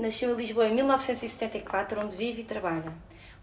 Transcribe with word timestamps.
nasceu 0.00 0.32
em 0.32 0.34
Lisboa 0.34 0.66
em 0.66 0.74
1974, 0.74 2.00
onde 2.00 2.16
vive 2.16 2.40
e 2.40 2.44
trabalha. 2.44 2.92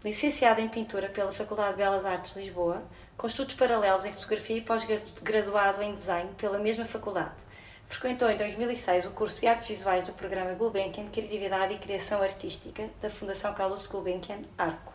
Licenciado 0.04 0.60
em 0.60 0.68
pintura 0.68 1.08
pela 1.08 1.32
Faculdade 1.32 1.70
de 1.70 1.76
Belas 1.76 2.04
Artes 2.04 2.34
de 2.34 2.40
Lisboa, 2.40 2.82
com 3.16 3.28
estudos 3.28 3.54
paralelos 3.54 4.04
em 4.04 4.12
fotografia 4.12 4.56
e 4.56 4.60
pós-graduado 4.60 5.82
em 5.82 5.94
desenho 5.94 6.34
pela 6.36 6.58
mesma 6.58 6.84
faculdade. 6.84 7.46
Frequentou 7.86 8.28
em 8.28 8.36
2006 8.36 9.06
o 9.06 9.10
curso 9.12 9.40
de 9.40 9.46
Artes 9.46 9.68
Visuais 9.68 10.04
do 10.04 10.12
programa 10.12 10.52
Gulbenkian 10.54 11.04
de 11.04 11.10
Criatividade 11.10 11.74
e 11.74 11.78
Criação 11.78 12.20
Artística 12.20 12.90
da 13.00 13.08
Fundação 13.08 13.54
Carlos 13.54 13.86
Gulbenkian, 13.86 14.40
ARCO. 14.58 14.92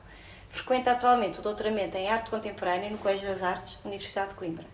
Frequenta 0.49 0.91
atualmente 0.91 1.39
o 1.39 1.41
doutoramento 1.41 1.97
em 1.97 2.09
Arte 2.09 2.29
Contemporânea 2.29 2.89
no 2.89 2.97
Colégio 2.97 3.27
das 3.27 3.41
Artes, 3.41 3.79
Universidade 3.83 4.31
de 4.31 4.35
Coimbra. 4.35 4.65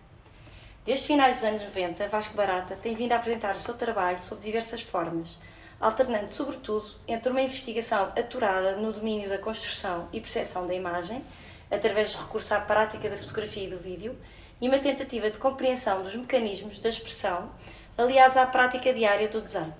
Desde 0.84 1.06
finais 1.06 1.36
dos 1.36 1.44
anos 1.44 1.62
90, 1.62 2.08
Vasco 2.08 2.36
Barata 2.36 2.74
tem 2.74 2.94
vindo 2.94 3.12
a 3.12 3.16
apresentar 3.16 3.54
o 3.54 3.60
seu 3.60 3.78
trabalho 3.78 4.20
sob 4.20 4.40
diversas 4.42 4.82
formas, 4.82 5.38
alternando 5.80 6.30
sobretudo 6.30 6.86
entre 7.08 7.30
uma 7.30 7.40
investigação 7.40 8.12
aturada 8.16 8.76
no 8.76 8.92
domínio 8.92 9.30
da 9.30 9.38
construção 9.38 10.08
e 10.12 10.20
percepção 10.20 10.66
da 10.66 10.74
imagem, 10.74 11.24
através 11.70 12.12
do 12.12 12.18
recurso 12.18 12.52
à 12.52 12.60
prática 12.60 13.08
da 13.08 13.16
fotografia 13.16 13.64
e 13.64 13.70
do 13.70 13.78
vídeo, 13.78 14.16
e 14.60 14.68
uma 14.68 14.78
tentativa 14.78 15.30
de 15.30 15.38
compreensão 15.38 16.02
dos 16.02 16.14
mecanismos 16.14 16.80
da 16.80 16.90
expressão, 16.90 17.50
aliás 17.96 18.36
à 18.36 18.46
prática 18.46 18.92
diária 18.92 19.28
do 19.28 19.40
desenho. 19.40 19.74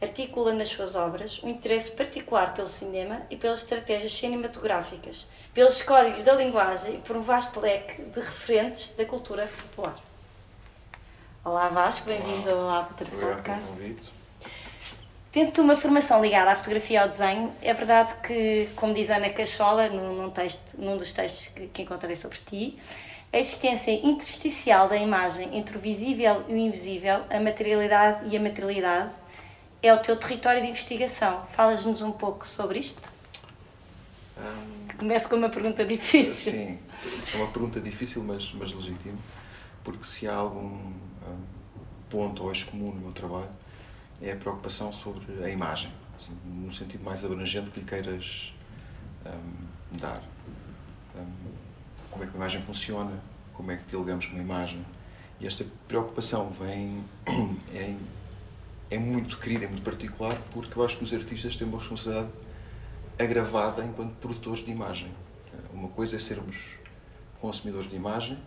Articula 0.00 0.52
nas 0.52 0.68
suas 0.68 0.94
obras 0.94 1.42
um 1.42 1.48
interesse 1.48 1.92
particular 1.92 2.54
pelo 2.54 2.68
cinema 2.68 3.22
e 3.30 3.36
pelas 3.36 3.60
estratégias 3.60 4.12
cinematográficas, 4.12 5.26
pelos 5.52 5.82
códigos 5.82 6.24
da 6.24 6.34
linguagem 6.34 6.96
e 6.96 6.98
por 6.98 7.16
um 7.16 7.22
vasto 7.22 7.60
leque 7.60 8.02
de 8.02 8.20
referentes 8.20 8.94
da 8.96 9.04
cultura 9.04 9.48
popular. 9.62 9.96
Olá 11.44 11.68
Vasco, 11.68 12.06
bem-vindo 12.06 12.50
ao 12.50 12.70
Apple 12.70 13.06
Podcast. 13.06 14.17
Tendo 15.38 15.62
uma 15.62 15.76
formação 15.76 16.20
ligada 16.20 16.50
à 16.50 16.56
fotografia 16.56 16.96
e 16.96 16.98
ao 17.00 17.08
desenho, 17.08 17.52
é 17.62 17.72
verdade 17.72 18.12
que, 18.26 18.68
como 18.74 18.92
diz 18.92 19.08
Ana 19.08 19.30
Cachola, 19.30 19.88
num, 19.88 20.22
num, 20.22 20.30
texto, 20.30 20.76
num 20.76 20.96
dos 20.96 21.12
textos 21.12 21.54
que, 21.54 21.68
que 21.68 21.82
encontrei 21.82 22.16
sobre 22.16 22.38
ti, 22.44 22.76
a 23.32 23.38
existência 23.38 23.92
intersticial 24.04 24.88
da 24.88 24.96
imagem 24.96 25.56
entre 25.56 25.78
o 25.78 25.80
visível 25.80 26.44
e 26.48 26.54
o 26.54 26.56
invisível, 26.56 27.22
a 27.30 27.38
materialidade 27.38 28.28
e 28.28 28.36
a 28.36 28.40
materialidade, 28.40 29.12
é 29.80 29.94
o 29.94 29.98
teu 29.98 30.16
território 30.16 30.60
de 30.60 30.70
investigação. 30.70 31.44
Falas-nos 31.52 32.02
um 32.02 32.10
pouco 32.10 32.44
sobre 32.44 32.80
isto? 32.80 33.12
Um, 34.36 34.88
Começo 34.98 35.28
com 35.28 35.36
uma 35.36 35.48
pergunta 35.48 35.84
difícil. 35.84 36.50
Sim, 36.50 36.78
é 37.32 37.36
uma 37.36 37.46
pergunta 37.46 37.80
difícil, 37.80 38.24
mas, 38.24 38.52
mas 38.54 38.74
legítima, 38.74 39.16
porque 39.84 40.02
se 40.02 40.26
há 40.26 40.34
algum 40.34 40.66
um, 40.66 40.94
ponto 42.10 42.42
ou 42.42 42.48
eixo 42.48 42.66
comum 42.66 42.90
no 42.90 43.00
meu 43.02 43.12
trabalho, 43.12 43.50
é 44.20 44.32
a 44.32 44.36
preocupação 44.36 44.92
sobre 44.92 45.44
a 45.44 45.48
imagem, 45.48 45.92
assim, 46.16 46.36
no 46.46 46.72
sentido 46.72 47.04
mais 47.04 47.24
abrangente 47.24 47.70
que 47.70 47.80
lhe 47.80 47.86
queiras 47.86 48.52
um, 49.26 49.96
dar. 49.98 50.22
Um, 51.16 51.28
como 52.10 52.24
é 52.24 52.26
que 52.26 52.32
a 52.32 52.36
imagem 52.36 52.60
funciona, 52.62 53.12
como 53.54 53.70
é 53.70 53.76
que 53.76 53.88
dialogamos 53.88 54.26
com 54.26 54.36
a 54.36 54.40
imagem. 54.40 54.84
E 55.40 55.46
esta 55.46 55.64
preocupação 55.86 56.50
vem, 56.50 57.04
é, 57.72 57.94
é 58.90 58.98
muito 58.98 59.38
querida, 59.38 59.66
é 59.66 59.68
muito 59.68 59.82
particular, 59.82 60.34
porque 60.50 60.78
eu 60.78 60.84
acho 60.84 60.96
que 60.96 61.04
os 61.04 61.12
artistas 61.12 61.54
têm 61.54 61.66
uma 61.68 61.78
responsabilidade 61.78 62.32
agravada 63.18 63.84
enquanto 63.84 64.14
produtores 64.16 64.64
de 64.64 64.70
imagem. 64.70 65.12
Uma 65.72 65.88
coisa 65.88 66.16
é 66.16 66.18
sermos 66.18 66.56
consumidores 67.40 67.88
de 67.88 67.96
imagem, 67.96 68.38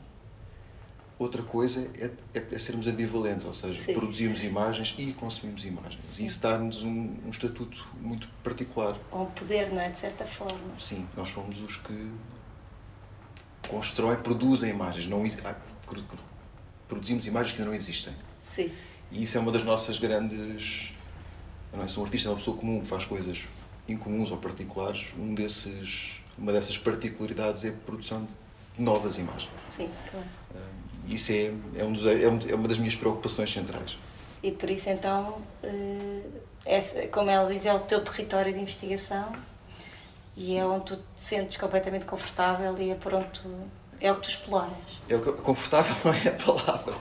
Outra 1.21 1.43
coisa 1.43 1.87
é, 1.99 2.09
é, 2.33 2.43
é, 2.51 2.57
sermos 2.57 2.87
ambivalentes, 2.87 3.45
ou 3.45 3.53
seja, 3.53 3.79
Sim. 3.79 3.93
produzirmos 3.93 4.41
imagens 4.41 4.95
e 4.97 5.13
consumimos 5.13 5.63
imagens. 5.65 6.03
Sim. 6.03 6.23
E 6.23 6.25
isso 6.25 6.39
dá-nos 6.39 6.81
um, 6.81 7.13
um, 7.23 7.29
estatuto 7.29 7.87
muito 7.99 8.27
particular. 8.43 8.97
Ou 9.11 9.21
um 9.21 9.25
poder, 9.27 9.71
não 9.71 9.79
é? 9.79 9.91
De 9.91 9.99
certa 9.99 10.25
forma. 10.25 10.57
Sim, 10.79 11.07
nós 11.15 11.29
somos 11.29 11.61
os 11.61 11.77
que 11.77 12.11
constroem, 13.69 14.17
produzem 14.17 14.71
imagens. 14.71 15.05
Não, 15.05 15.23
ah, 15.45 15.55
produzimos 16.87 17.27
imagens 17.27 17.51
que 17.51 17.61
ainda 17.61 17.69
não 17.69 17.77
existem. 17.77 18.15
Sim. 18.43 18.71
E 19.11 19.21
isso 19.21 19.37
é 19.37 19.41
uma 19.41 19.51
das 19.51 19.61
nossas 19.61 19.99
grandes. 19.99 20.91
Não 21.71 21.83
é? 21.83 21.87
Se 21.87 21.99
um 21.99 22.03
artista 22.03 22.29
é 22.29 22.31
uma 22.31 22.37
pessoa 22.37 22.57
comum 22.57 22.83
faz 22.83 23.05
coisas 23.05 23.47
incomuns 23.87 24.31
ou 24.31 24.37
particulares, 24.37 25.13
um 25.19 25.35
desses, 25.35 26.13
uma 26.35 26.51
dessas 26.51 26.79
particularidades 26.79 27.63
é 27.63 27.69
a 27.69 27.73
produção 27.73 28.27
de 28.75 28.81
novas 28.81 29.19
imagens. 29.19 29.51
Sim, 29.69 29.87
claro. 30.09 30.25
Um, 30.55 30.70
isso 31.15 31.31
é, 31.31 31.51
é, 31.75 31.83
um 31.83 31.93
dos, 31.93 32.05
é, 32.05 32.23
é, 32.23 32.55
uma 32.55 32.67
das 32.67 32.77
minhas 32.77 32.95
preocupações 32.95 33.51
centrais. 33.51 33.97
E 34.43 34.51
por 34.51 34.69
isso, 34.69 34.89
então, 34.89 35.39
é, 36.65 37.07
como 37.07 37.29
ela 37.29 37.51
diz, 37.51 37.65
é 37.65 37.73
o 37.73 37.79
teu 37.79 38.03
território 38.03 38.53
de 38.53 38.59
investigação 38.59 39.31
e 40.35 40.57
é 40.57 40.65
onde 40.65 40.85
tu 40.85 40.95
te 40.95 41.03
sentes 41.15 41.57
completamente 41.57 42.05
confortável 42.05 42.75
e 42.79 42.91
é 42.91 42.95
por 42.95 43.13
onde 43.13 43.27
tu, 43.27 43.49
é 43.99 44.11
o 44.11 44.15
que 44.15 44.21
tu 44.21 44.29
exploras. 44.29 44.71
É 45.07 45.15
o 45.15 45.21
que, 45.21 45.31
confortável 45.43 45.95
não 46.03 46.13
é 46.13 46.27
a 46.29 46.31
palavra. 46.31 46.93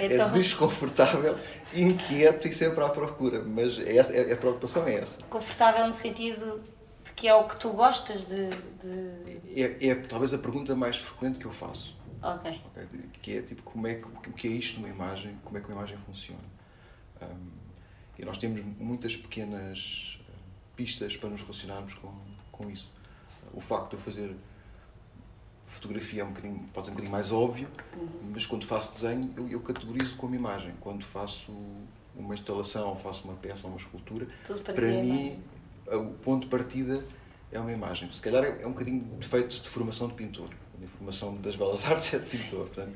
É 0.00 0.06
então... 0.06 0.26
É 0.26 0.30
desconfortável, 0.30 1.38
inquieto 1.74 2.48
e 2.48 2.52
sempre 2.52 2.82
à 2.82 2.88
procura. 2.88 3.44
Mas 3.44 3.78
é, 3.78 3.96
é, 3.96 4.32
a 4.32 4.36
preocupação 4.36 4.86
é 4.86 4.94
essa. 4.94 5.22
Confortável 5.30 5.86
no 5.86 5.92
sentido 5.92 6.60
de 7.04 7.12
que 7.12 7.28
é 7.28 7.34
o 7.34 7.44
que 7.44 7.56
tu 7.56 7.70
gostas 7.70 8.26
de. 8.26 8.50
de... 8.82 9.60
É, 9.60 9.88
é 9.88 9.94
talvez 9.94 10.32
a 10.32 10.38
pergunta 10.38 10.74
mais 10.74 10.96
frequente 10.96 11.38
que 11.38 11.46
eu 11.46 11.52
faço. 11.52 11.97
Ok. 12.22 12.60
okay? 12.66 13.00
Que 13.22 13.38
é 13.38 13.42
tipo, 13.42 13.62
como 13.62 13.86
é 13.86 13.94
que, 13.94 14.06
o 14.06 14.32
que 14.32 14.48
é 14.48 14.50
isto 14.50 14.80
numa 14.80 14.88
imagem, 14.88 15.36
como 15.44 15.58
é 15.58 15.60
que 15.60 15.66
uma 15.68 15.76
imagem 15.76 15.98
funciona. 15.98 16.44
Um, 17.22 17.50
e 18.18 18.24
nós 18.24 18.36
temos 18.36 18.64
muitas 18.78 19.16
pequenas 19.16 20.18
pistas 20.74 21.16
para 21.16 21.28
nos 21.28 21.42
relacionarmos 21.42 21.94
com, 21.94 22.12
com 22.50 22.70
isso. 22.70 22.90
O 23.52 23.60
facto 23.60 23.90
de 23.90 23.96
eu 23.96 24.00
fazer 24.00 24.34
fotografia 25.66 26.22
é 26.22 26.24
um 26.24 26.28
bocadinho, 26.28 26.58
pode 26.72 26.86
ser 26.86 26.90
um 26.90 26.94
bocadinho 26.94 27.12
mais 27.12 27.30
óbvio, 27.30 27.68
uhum. 27.94 28.30
mas 28.32 28.46
quando 28.46 28.64
faço 28.64 28.92
desenho 28.92 29.32
eu, 29.36 29.48
eu 29.48 29.60
categorizo 29.60 30.16
como 30.16 30.34
imagem. 30.34 30.74
Quando 30.80 31.04
faço 31.04 31.52
uma 32.16 32.34
instalação, 32.34 32.96
faço 32.96 33.24
uma 33.24 33.34
peça 33.34 33.60
ou 33.64 33.70
uma 33.70 33.76
escultura, 33.76 34.26
para, 34.64 34.74
para 34.74 34.86
mim 34.86 35.38
o 35.86 36.12
ponto 36.22 36.44
de 36.44 36.48
partida 36.48 37.04
é 37.52 37.58
uma 37.58 37.72
imagem. 37.72 38.10
Se 38.10 38.20
calhar 38.20 38.44
é, 38.44 38.62
é 38.62 38.66
um 38.66 38.72
bocadinho 38.72 39.00
defeito 39.18 39.60
de 39.60 39.68
formação 39.68 40.08
de 40.08 40.14
pintor 40.14 40.48
a 40.84 40.88
formação 40.96 41.36
das 41.36 41.56
belas 41.56 41.84
artes 41.84 42.14
é 42.14 42.18
de 42.18 42.26
pintor, 42.26 42.66
portanto, 42.66 42.94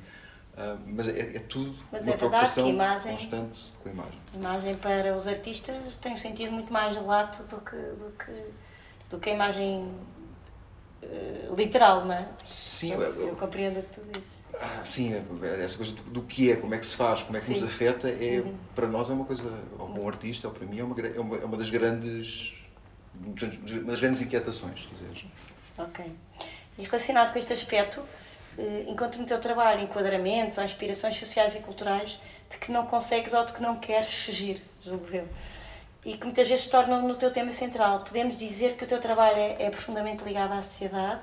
uh, 0.54 0.78
mas 0.86 1.08
é, 1.08 1.20
é, 1.20 1.38
tudo 1.40 1.74
mas 1.90 2.02
uma 2.02 2.12
é 2.12 2.16
preocupação 2.16 2.68
imagem, 2.68 3.12
constante 3.12 3.72
com 3.82 3.88
a 3.88 3.92
imagem. 3.92 4.18
A 4.32 4.36
imagem 4.36 4.74
para 4.76 5.16
os 5.16 5.26
artistas 5.26 5.96
tem 5.96 6.12
um 6.12 6.16
sentido 6.16 6.52
muito 6.52 6.72
mais 6.72 6.96
lato 6.96 7.44
do 7.44 7.60
que, 7.60 7.76
do 7.76 8.12
que, 8.18 8.44
do 9.10 9.18
que 9.18 9.30
a 9.30 9.34
imagem 9.34 9.90
uh, 11.02 11.54
literal, 11.56 12.04
não 12.04 12.14
é? 12.14 12.28
Sim, 12.44 12.92
eu, 12.92 13.02
eu, 13.02 13.28
eu 13.28 13.36
compreendo 13.36 13.80
o 13.80 13.82
que 13.82 14.00
tu 14.00 14.00
dizes. 14.12 14.42
Ah, 14.54 14.82
sim, 14.84 15.14
é, 15.14 15.22
é 15.42 15.64
essa 15.64 15.76
coisa 15.76 15.92
do, 15.92 16.02
do, 16.02 16.22
que 16.22 16.50
é, 16.50 16.56
como 16.56 16.74
é 16.74 16.78
que 16.78 16.86
se 16.86 16.94
faz, 16.94 17.22
como 17.22 17.36
é 17.36 17.40
que 17.40 17.46
sim. 17.46 17.52
nos 17.52 17.64
afeta, 17.64 18.08
é, 18.08 18.40
uhum. 18.40 18.54
para 18.74 18.86
nós 18.86 19.08
é 19.10 19.12
uma 19.12 19.24
coisa, 19.24 19.42
ou 19.78 19.88
um 19.88 20.08
artista, 20.08 20.46
ou 20.46 20.54
para 20.54 20.66
mim, 20.66 20.78
é 20.78 20.84
uma, 20.84 20.94
é 21.00 21.20
uma, 21.20 21.36
é 21.36 21.44
uma 21.44 21.56
das 21.56 21.70
grandes 21.70 22.54
uma 23.14 23.86
das 23.86 24.00
grandes 24.00 24.20
inquietações, 24.20 24.82
se 24.82 24.88
quiseres. 24.88 25.24
Ok. 25.78 26.04
E 26.78 26.84
relacionado 26.84 27.32
com 27.32 27.38
este 27.38 27.52
aspecto, 27.52 28.02
eh, 28.58 28.84
encontro 28.88 29.20
no 29.20 29.26
teu 29.26 29.40
trabalho 29.40 29.82
enquadramentos 29.82 30.58
ou 30.58 30.64
inspirações 30.64 31.16
sociais 31.16 31.54
e 31.54 31.60
culturais 31.60 32.20
de 32.50 32.58
que 32.58 32.70
não 32.70 32.86
consegues 32.86 33.32
ou 33.34 33.44
de 33.44 33.52
que 33.52 33.62
não 33.62 33.78
queres 33.78 34.12
fugir, 34.24 34.62
julgo 34.84 35.06
eu. 35.14 35.28
E 36.04 36.16
que 36.16 36.24
muitas 36.24 36.48
vezes 36.48 36.64
se 36.64 36.70
tornam 36.70 37.06
no 37.06 37.14
teu 37.14 37.32
tema 37.32 37.52
central. 37.52 38.00
Podemos 38.00 38.36
dizer 38.36 38.76
que 38.76 38.84
o 38.84 38.86
teu 38.86 39.00
trabalho 39.00 39.38
é, 39.38 39.64
é 39.64 39.70
profundamente 39.70 40.24
ligado 40.24 40.52
à 40.52 40.62
sociedade? 40.62 41.22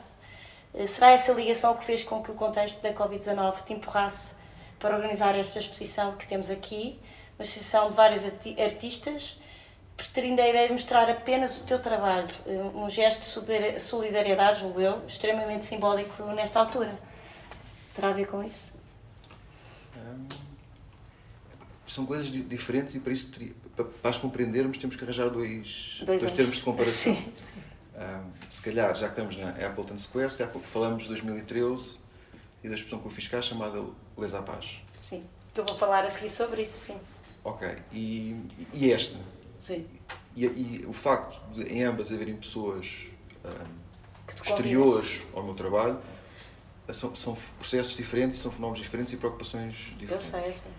Eh, 0.74 0.88
será 0.88 1.12
essa 1.12 1.32
ligação 1.34 1.76
que 1.76 1.84
fez 1.84 2.04
com 2.04 2.22
que 2.24 2.32
o 2.32 2.36
contexto 2.36 2.82
da 2.82 2.94
Covid-19 2.94 3.64
te 3.64 3.74
empurrasse 3.74 4.36
para 4.80 4.96
organizar 4.96 5.36
esta 5.36 5.60
exposição 5.60 6.16
que 6.16 6.28
temos 6.28 6.50
aqui? 6.50 7.00
Uma 7.38 7.44
exposição 7.44 7.90
de 7.90 7.96
vários 7.96 8.26
artistas 8.26 9.42
preterindo 10.00 10.42
a 10.42 10.48
ideia 10.48 10.68
de 10.68 10.74
mostrar 10.74 11.10
apenas 11.10 11.60
o 11.60 11.64
teu 11.66 11.78
trabalho, 11.78 12.30
um 12.74 12.90
gesto 12.90 13.44
de 13.46 13.80
solidariedade, 13.82 14.62
julgo 14.62 14.80
eu, 14.80 15.06
extremamente 15.06 15.66
simbólico 15.66 16.24
nesta 16.34 16.60
altura. 16.60 16.98
Terá 17.94 18.10
a 18.10 18.14
ver 18.14 18.26
com 18.26 18.42
isso? 18.42 18.74
Hum, 19.98 20.28
são 21.86 22.06
coisas 22.06 22.28
diferentes 22.32 22.96
e 22.96 23.00
para 23.02 23.12
isso, 23.12 23.30
para 24.02 24.10
as 24.10 24.18
compreendermos 24.18 24.78
temos 24.78 24.96
que 24.96 25.04
arranjar 25.04 25.30
dois, 25.30 26.02
Dois 26.06 26.22
dois 26.22 26.34
termos 26.34 26.56
de 26.56 26.64
comparação. 26.64 27.14
Sim. 27.16 27.34
Ah, 27.98 28.24
se 28.50 28.62
calhar, 28.62 28.96
já 28.96 29.10
que 29.10 29.20
estamos 29.20 29.36
na 29.36 29.50
Appleton 29.50 29.98
Square, 29.98 30.30
se 30.30 30.38
calhar 30.38 30.54
falamos 30.72 31.04
de 31.04 31.10
2013 31.10 31.98
e 32.64 32.70
da 32.70 32.76
expressão 32.76 33.00
que 33.00 33.06
eu 33.06 33.12
fiz 33.12 33.28
cá 33.28 33.42
chamada 33.42 33.86
Les 34.18 34.34
à 34.34 34.42
Paz. 34.42 34.80
Sim. 35.02 35.26
Que 35.54 35.60
eu 35.60 35.66
vou 35.66 35.76
falar 35.76 36.06
a 36.06 36.10
seguir 36.10 36.30
sobre 36.30 36.62
isso, 36.62 36.86
sim. 36.86 36.98
Ok, 37.44 37.68
e, 37.92 38.38
e 38.72 38.94
esta? 38.94 39.18
Sim. 39.60 39.86
E, 40.36 40.46
e 40.46 40.86
o 40.88 40.94
facto 40.94 41.42
de 41.52 41.64
em 41.64 41.84
ambas 41.84 42.12
haverem 42.12 42.36
pessoas 42.36 43.08
tu 44.36 44.44
exteriores 44.44 45.22
ao 45.34 45.44
meu 45.44 45.54
trabalho 45.54 46.00
são, 46.92 47.16
são 47.16 47.36
processos 47.58 47.96
diferentes, 47.96 48.40
são 48.40 48.52
fenómenos 48.52 48.82
diferentes 48.82 49.14
e 49.14 49.18
preocupações 49.18 49.90
Eu 49.92 49.98
diferentes. 49.98 50.26
sei, 50.28 50.48
eu 50.48 50.54
sei. 50.54 50.72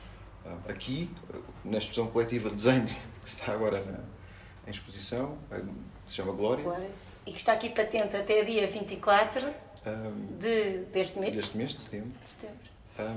Aqui, 0.68 1.10
na 1.64 1.78
exposição 1.78 2.08
coletiva 2.08 2.48
de 2.48 2.56
desenhos 2.56 2.94
que 3.22 3.28
está 3.28 3.52
agora 3.52 3.84
na, 3.84 3.98
em 4.66 4.70
exposição, 4.70 5.38
que 5.50 6.10
se 6.10 6.16
chama 6.16 6.32
Glória, 6.32 6.64
Agora, 6.64 6.90
e 7.26 7.32
que 7.32 7.38
está 7.38 7.52
aqui 7.52 7.68
patente 7.68 8.16
até 8.16 8.42
dia 8.44 8.66
24 8.66 9.46
ah, 9.84 10.10
de, 10.40 10.84
deste 10.86 11.18
mês. 11.20 11.36
deste 11.36 11.56
mês 11.56 11.72
de 11.74 11.80
setembro, 11.80 12.12
de 12.20 12.28
setembro. 12.28 12.56
ah, 12.98 13.14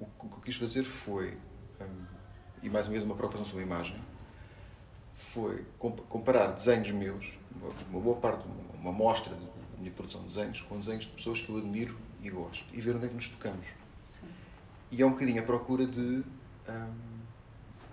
o 0.00 0.06
que 0.06 0.26
o 0.26 0.28
que 0.28 0.36
eu 0.36 0.40
quis 0.42 0.56
fazer 0.56 0.84
foi, 0.84 1.36
ah, 1.80 1.84
e 2.62 2.68
mais 2.70 2.86
uma 2.86 2.92
vez 2.92 3.02
uma 3.04 3.14
preocupação 3.16 3.46
sobre 3.46 3.62
a 3.64 3.66
imagem, 3.66 3.96
foi 5.18 5.64
comp- 5.78 6.00
comparar 6.08 6.52
desenhos 6.52 6.90
meus, 6.92 7.32
uma, 7.90 8.00
boa 8.00 8.16
parte, 8.16 8.44
uma, 8.80 8.90
amostra 8.90 9.34
da 9.34 9.40
minha 9.78 9.90
produção 9.90 10.20
de 10.22 10.28
desenhos, 10.28 10.60
com 10.62 10.78
desenhos 10.78 11.04
de 11.04 11.10
pessoas 11.10 11.40
que 11.40 11.48
eu 11.50 11.58
admiro 11.58 11.98
e 12.22 12.30
gosto, 12.30 12.64
e 12.72 12.80
ver 12.80 12.96
onde 12.96 13.06
é 13.06 13.08
que 13.08 13.14
nos 13.14 13.28
tocamos. 13.28 13.66
Sim. 14.08 14.28
E 14.90 15.02
é 15.02 15.06
um 15.06 15.10
bocadinho 15.10 15.40
a 15.40 15.44
procura 15.44 15.86
de, 15.86 16.00
hum, 16.68 16.94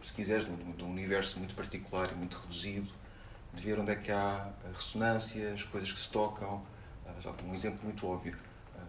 se 0.01 0.13
quiseres, 0.13 0.45
de 0.45 0.51
um, 0.51 0.71
de 0.71 0.83
um 0.83 0.89
universo 0.91 1.39
muito 1.39 1.55
particular 1.55 2.09
e 2.11 2.15
muito 2.15 2.37
reduzido, 2.37 2.91
de 3.53 3.61
ver 3.61 3.79
onde 3.79 3.91
é 3.91 3.95
que 3.95 4.11
há 4.11 4.51
eh, 4.63 4.67
ressonâncias, 4.73 5.63
coisas 5.63 5.91
que 5.91 5.99
se 5.99 6.09
tocam. 6.09 6.61
Ah, 7.07 7.13
só 7.19 7.33
um 7.45 7.53
exemplo 7.53 7.79
muito 7.83 8.05
óbvio. 8.07 8.35
hum, 8.77 8.81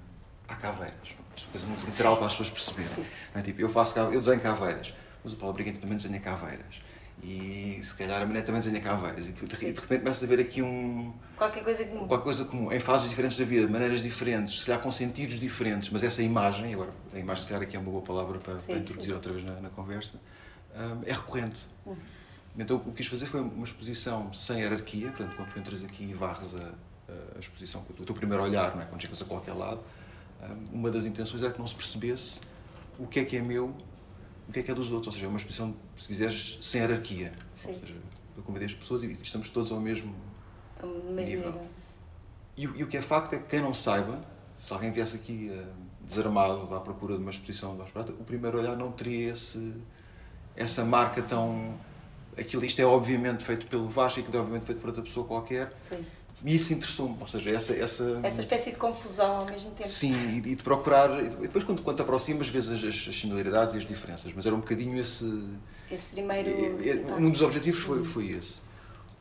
há 0.49 0.57
caveiras. 0.57 1.15
Uma 1.19 1.51
coisa 1.53 1.67
muito 1.67 1.87
literal 1.87 2.17
para 2.17 2.27
as 2.27 2.33
pessoas 2.33 2.51
perceberem. 2.51 3.07
É? 3.35 3.43
tipo, 3.43 3.61
eu, 3.61 3.69
faço, 3.69 3.99
eu 3.99 4.19
desenho 4.21 4.41
caveiras, 4.41 4.93
mas 5.27 5.33
o 5.33 5.37
Paulo 5.37 5.55
Briguento 5.55 5.81
também 5.81 5.97
desenha 5.97 6.21
caveiras. 6.21 6.79
E 7.21 7.81
se 7.83 7.97
calhar 7.97 8.23
a 8.23 8.27
Mané 8.27 8.43
também 8.43 8.61
desenha 8.61 8.81
caveiras. 8.81 9.29
E 9.29 9.33
de, 9.33 9.45
de, 9.45 9.57
repente 9.57 9.99
começa 10.03 10.25
a 10.25 10.27
haver 10.27 10.39
aqui 10.39 10.63
um, 10.63 11.13
Qualquer 11.37 11.65
coisa 11.65 11.85
mude. 11.85 12.07
qualquer 12.07 12.23
coisa 12.25 12.45
comum, 12.45 12.71
em 12.73 12.79
fases 12.79 13.09
diferentes 13.11 13.37
da 13.37 13.45
vida, 13.45 13.67
de 13.67 13.73
maneiras 13.73 14.03
diferentes, 14.05 14.61
se 14.61 14.67
calhar 14.67 14.81
com 14.81 14.93
sentidos 14.93 15.41
diferentes, 15.41 15.91
mas 15.91 16.05
essa 16.05 16.23
imagem, 16.23 16.73
agora 16.73 16.93
a 17.13 17.19
imagem 17.19 17.43
se 17.43 17.49
calhar 17.49 17.63
aqui 17.65 17.77
é 17.77 17.81
uma 17.81 17.91
boa 17.91 18.03
palavra 18.03 18.39
para, 18.39 18.55
para 18.55 18.75
Sim, 18.77 18.81
introduzir 18.83 19.09
sim. 19.11 19.15
outra 19.15 19.33
vez 19.33 19.45
na, 19.45 19.61
na 19.63 19.69
conversa, 19.69 20.15
hum, 20.77 21.03
é 21.05 21.13
recorrente. 21.13 21.59
Uhum. 21.85 21.97
Então 22.57 22.77
o 22.77 22.81
que 22.81 22.93
quis 22.93 23.09
fazer 23.09 23.27
foi 23.27 23.41
uma 23.41 23.65
exposição 23.65 24.33
sem 24.33 24.61
hierarquia, 24.61 25.09
portanto 25.09 25.35
quando 25.35 25.53
tu 25.53 25.59
entras 25.59 25.83
aqui 25.83 26.05
e 26.05 26.15
varres 26.15 26.55
a, 26.55 26.59
a- 27.13 27.39
exposição 27.41 27.83
com 27.83 27.93
o 28.01 28.07
teu 28.07 28.15
primeiro 28.15 28.45
olhar, 28.45 28.77
não 28.77 28.83
é? 28.83 28.87
quando 28.87 29.01
chegas 29.03 29.21
a 29.21 29.25
qualquer 29.25 29.55
lado, 29.55 29.81
hum, 30.45 30.65
uma 30.75 30.91
das 30.93 31.05
intenções 31.05 31.43
era 31.43 31.53
que 31.53 31.59
não 31.59 31.67
se 31.67 31.75
percebesse 31.75 32.39
o 32.99 33.07
que 33.09 33.19
é 33.19 33.25
que 33.25 33.37
é 33.37 33.43
meu, 33.43 33.75
o 34.49 34.53
que 34.53 34.61
é 34.61 34.63
que 34.63 34.71
é 34.71 34.75
dos 34.75 34.91
outros, 34.91 35.09
ou 35.09 35.13
seja, 35.13 35.27
é 35.27 35.29
uma 35.29 35.39
exposição, 35.39 35.75
se 35.97 36.07
quiseres, 36.09 36.59
sem 36.61 36.81
hierarquia. 36.81 37.33
Sim. 37.53 37.73
Ou 37.73 37.81
seja, 37.81 37.95
eu 38.37 38.43
convidei 38.43 38.67
as 38.67 38.75
pessoas 38.75 39.03
e 39.03 39.11
estamos 39.13 39.49
todos 39.49 39.73
ao 39.73 39.81
mesmo 39.81 40.15
Estão 40.75 40.89
no 40.89 41.13
mesmo 41.13 41.31
Nível. 41.37 41.53
nível. 41.53 41.67
e, 42.57 42.67
o- 42.69 42.77
e 42.77 42.83
o 42.85 42.87
que 42.87 42.97
é 42.97 43.03
facto 43.03 43.33
é 43.35 43.39
que 43.39 43.45
quem 43.47 43.61
não 43.61 43.73
saiba, 43.75 44.21
se 44.61 44.73
alguém 44.73 44.91
viesse 44.93 45.17
aqui 45.17 45.51
eh, 45.53 45.65
desarmado 46.07 46.73
à 46.75 46.81
procura 46.81 47.15
de 47.17 47.23
uma 47.23 47.31
exposição 47.31 47.75
de 47.75 47.83
Ars 47.83 47.91
Prata, 47.91 48.13
o 48.13 48.25
primeiro 48.25 48.59
olhar 48.59 48.77
não 48.77 48.93
teria 48.93 49.33
esse, 49.33 49.75
essa 50.55 50.85
marca 50.85 51.23
tão. 51.23 51.79
Aquilo, 52.39 52.65
isto 52.65 52.79
é 52.81 52.85
obviamente 52.85 53.43
feito 53.43 53.67
pelo 53.67 53.89
Vasco, 53.89 54.21
aquilo 54.21 54.37
é 54.37 54.41
obviamente 54.41 54.67
feito 54.67 54.79
por 54.79 54.89
outra 54.89 55.03
pessoa 55.03 55.27
qualquer. 55.27 55.73
Sim. 55.89 56.05
E 56.45 56.55
isso 56.55 56.73
interessou-me, 56.75 57.17
ou 57.21 57.27
seja, 57.27 57.51
essa. 57.51 57.75
essa, 57.75 58.21
Essa 58.23 58.43
espécie 58.43 58.71
de 58.71 58.77
confusão 58.77 59.39
ao 59.39 59.47
mesmo 59.47 59.71
tempo. 59.71 59.89
Sim, 59.89 60.15
e, 60.15 60.37
e 60.37 60.55
de 60.55 60.63
procurar. 60.63 61.25
E 61.25 61.29
depois, 61.31 61.65
quando, 61.65 61.83
quando 61.83 61.97
te 61.97 62.03
aproximas, 62.03 62.49
vês 62.49 62.69
as, 62.71 62.85
as, 62.85 63.17
similaridades 63.17 63.75
e 63.75 63.79
as 63.79 63.87
diferenças, 63.87 64.33
mas 64.35 64.45
era 64.45 64.55
um 64.55 64.61
bocadinho 64.61 64.99
esse. 64.99 65.25
Esse 65.91 66.09
primeiro. 66.09 66.49
É, 66.49 66.89
é, 66.91 67.15
Um 67.19 67.31
dos 67.31 67.41
objetivos 67.41 67.81
foi, 67.81 68.05
foi 68.05 68.29
esse. 68.29 68.61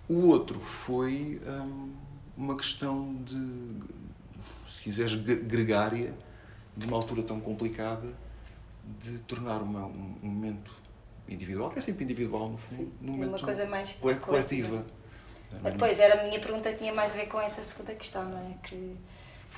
O 0.09 0.27
outro 0.27 0.59
foi 0.59 1.41
hum, 1.47 1.93
uma 2.37 2.55
questão 2.55 3.15
de, 3.23 3.79
se 4.65 4.81
quiseres, 4.83 5.15
gre- 5.15 5.35
gregária, 5.37 6.13
de 6.75 6.85
uma 6.85 6.97
altura 6.97 7.23
tão 7.23 7.39
complicada, 7.39 8.13
de 9.01 9.17
tornar 9.19 9.61
uma, 9.63 9.85
um, 9.85 10.15
um 10.21 10.27
momento 10.27 10.71
individual, 11.27 11.71
que 11.71 11.79
é 11.79 11.81
sempre 11.81 12.03
individual 12.03 12.49
no 12.49 12.57
fundo, 12.57 12.83
Sim, 12.83 12.91
num 13.01 13.13
uma 13.13 13.25
momento 13.25 13.43
coisa 13.43 13.65
mais 13.65 13.93
cole- 13.93 14.15
coletiva. 14.19 14.85
Depois, 15.63 15.99
era 15.99 16.21
a 16.21 16.23
minha 16.23 16.39
pergunta 16.39 16.73
tinha 16.73 16.93
mais 16.93 17.13
a 17.13 17.15
ver 17.17 17.27
com 17.27 17.39
essa 17.39 17.63
segunda 17.63 17.93
questão, 17.95 18.23
não 18.25 18.37
é? 18.51 18.53
Que 18.63 18.97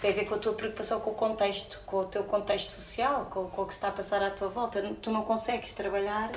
tem 0.01 0.11
a 0.11 0.13
ver 0.13 0.25
com 0.25 0.35
a 0.35 0.37
tua 0.37 0.53
preocupação 0.53 0.99
com 0.99 1.11
o 1.11 1.15
contexto, 1.15 1.81
com 1.85 1.97
o 1.97 2.05
teu 2.05 2.23
contexto 2.23 2.69
social, 2.69 3.25
com, 3.25 3.47
com 3.49 3.61
o 3.63 3.65
que 3.65 3.73
está 3.73 3.87
a 3.89 3.91
passar 3.91 4.21
à 4.21 4.29
tua 4.29 4.47
volta. 4.49 4.81
Tu 5.01 5.11
não 5.11 5.23
consegues 5.23 5.73
trabalhar, 5.73 6.31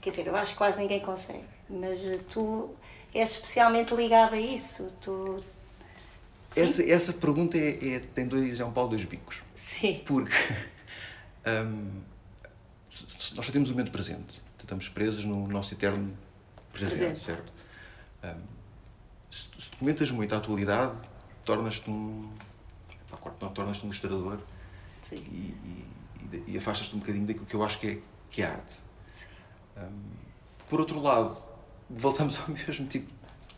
quer 0.00 0.10
dizer, 0.10 0.26
eu 0.26 0.36
acho 0.36 0.52
que 0.52 0.58
quase 0.58 0.78
ninguém 0.78 1.00
consegue, 1.00 1.44
mas 1.68 2.00
tu 2.30 2.74
és 3.14 3.30
especialmente 3.30 3.94
ligado 3.94 4.34
a 4.34 4.40
isso. 4.40 4.92
Tu. 5.00 5.42
Sim? 6.48 6.62
Essa, 6.62 6.82
essa 6.90 7.12
pergunta 7.12 7.56
é, 7.58 7.94
é- 7.96 7.98
tem 8.00 8.26
dois, 8.26 8.58
é 8.60 8.64
um 8.64 8.72
pau 8.72 8.88
dois 8.88 9.04
bicos. 9.04 9.42
Sim. 9.56 10.02
Porque 10.06 10.32
se 12.90 13.34
nós 13.36 13.46
só 13.46 13.52
temos 13.52 13.70
o 13.70 13.72
momento 13.72 13.90
presente. 13.90 14.40
Estamos 14.58 14.88
presos 14.88 15.24
no 15.24 15.46
nosso 15.48 15.74
eterno 15.74 16.16
presente, 16.72 16.98
Presente. 16.98 17.18
certo? 17.20 17.52
Hum, 18.24 18.40
se, 19.32 19.48
se 19.58 19.70
documentas 19.70 20.10
muito 20.10 20.34
a 20.34 20.38
atualidade, 20.38 20.94
tornas-te 21.42 21.90
um. 21.90 22.30
pá, 23.10 23.48
tornas-te 23.48 23.82
um 23.84 23.86
ilustrador 23.86 24.38
Sim. 25.00 25.16
e, 25.16 26.36
e, 26.36 26.44
e 26.48 26.58
afastas-te 26.58 26.94
um 26.94 26.98
bocadinho 26.98 27.26
daquilo 27.26 27.46
que 27.46 27.54
eu 27.54 27.64
acho 27.64 27.78
que 27.78 27.86
é, 27.88 27.98
que 28.30 28.42
é 28.42 28.46
arte. 28.46 28.78
Hum, 29.78 30.10
por 30.68 30.80
outro 30.80 31.00
lado, 31.00 31.36
voltamos 31.88 32.38
ao 32.46 32.48
mesmo 32.50 32.86
tipo. 32.86 33.10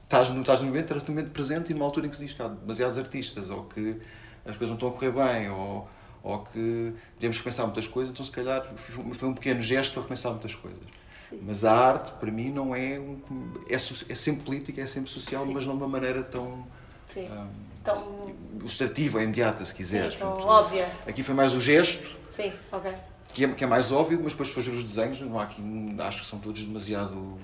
Estás 0.04 0.30
no, 0.30 0.40
estás 0.40 0.60
no 0.60 0.66
momento, 0.66 0.84
estás 0.84 1.02
no 1.02 1.12
momento 1.12 1.32
presente 1.32 1.70
e 1.70 1.74
numa 1.74 1.86
altura 1.86 2.06
em 2.06 2.10
que 2.10 2.16
se 2.16 2.24
diz 2.24 2.34
que 2.34 2.42
há 2.42 2.46
demasiados 2.46 2.96
artistas, 2.96 3.50
ou 3.50 3.64
que 3.64 4.00
as 4.44 4.56
coisas 4.56 4.68
não 4.68 4.74
estão 4.74 4.90
a 4.90 4.92
correr 4.92 5.10
bem, 5.10 5.50
ou, 5.50 5.88
ou 6.22 6.38
que 6.44 6.94
temos 7.18 7.36
que 7.36 7.42
pensar 7.42 7.64
muitas 7.64 7.88
coisas, 7.88 8.12
então 8.12 8.24
se 8.24 8.30
calhar 8.30 8.64
foi 8.76 9.12
foi 9.12 9.28
um 9.28 9.34
pequeno 9.34 9.60
gesto 9.60 9.94
para 9.94 10.02
repensar 10.02 10.30
muitas 10.30 10.54
coisas. 10.54 10.82
Sim. 11.28 11.40
Mas 11.42 11.64
a 11.64 11.72
arte, 11.72 12.12
para 12.12 12.30
mim, 12.30 12.50
não 12.50 12.74
é 12.74 12.98
um. 12.98 13.20
É, 13.68 13.74
é 13.74 13.78
sempre 13.78 14.44
política, 14.44 14.80
é 14.80 14.86
sempre 14.86 15.10
social, 15.10 15.46
Sim. 15.46 15.54
mas 15.54 15.66
não 15.66 15.76
de 15.76 15.82
uma 15.82 15.88
maneira 15.88 16.22
tão 16.22 16.66
Sim. 17.08 17.28
hum, 17.30 17.48
Então, 17.80 18.34
ilustrativa 18.60 19.18
ou 19.18 19.24
imediata, 19.24 19.64
se 19.64 19.70
sim, 19.70 19.76
quiseres. 19.76 20.14
então 20.16 20.32
Portanto, 20.32 20.48
óbvia. 20.50 20.88
Aqui 21.06 21.22
foi 21.22 21.34
mais 21.34 21.54
o 21.54 21.60
gesto, 21.60 22.18
Sim, 22.30 22.52
ok. 22.70 22.92
que 23.32 23.44
é, 23.44 23.48
que 23.48 23.64
é 23.64 23.66
mais 23.66 23.90
óbvio, 23.90 24.20
mas 24.22 24.32
depois 24.32 24.50
fazer 24.50 24.70
os 24.70 24.84
desenhos, 24.84 25.20
não 25.20 25.38
há 25.38 25.44
aqui, 25.44 25.62
acho 25.98 26.22
que 26.22 26.26
são 26.26 26.38
todos 26.38 26.62
demasiado 26.62 27.38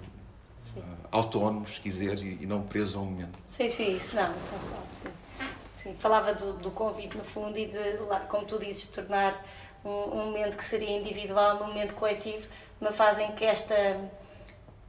Sim. 0.72 0.82
ah, 0.82 1.08
autónomos, 1.10 1.76
se 1.76 1.80
quiseres, 1.80 2.22
e, 2.22 2.46
não 2.46 2.62
presos 2.62 2.96
ao 2.96 3.04
momento. 3.04 3.38
Sim, 3.46 3.68
sim, 3.68 3.96
isso 3.96 4.14
não, 4.14 4.36
isso 4.36 4.48
não 4.52 4.58
são, 4.58 4.78
sim. 4.90 5.08
sim. 5.74 5.94
Falava 5.98 6.34
do, 6.34 6.52
do 6.54 6.70
convite, 6.70 7.16
no 7.16 7.24
fundo, 7.24 7.56
e 7.58 7.66
de, 7.66 7.98
como 8.28 8.44
tu 8.44 8.58
dizes, 8.58 8.88
tornar 8.88 9.42
um, 9.84 9.88
um 9.88 10.24
momento 10.26 10.56
que 10.56 10.64
seria 10.64 10.90
individual 10.98 11.58
num 11.58 11.68
momento 11.68 11.94
coletivo, 11.94 12.46
numa 12.80 12.92
fase 12.92 13.22
em 13.22 13.32
que 13.32 13.44
esta, 13.44 13.74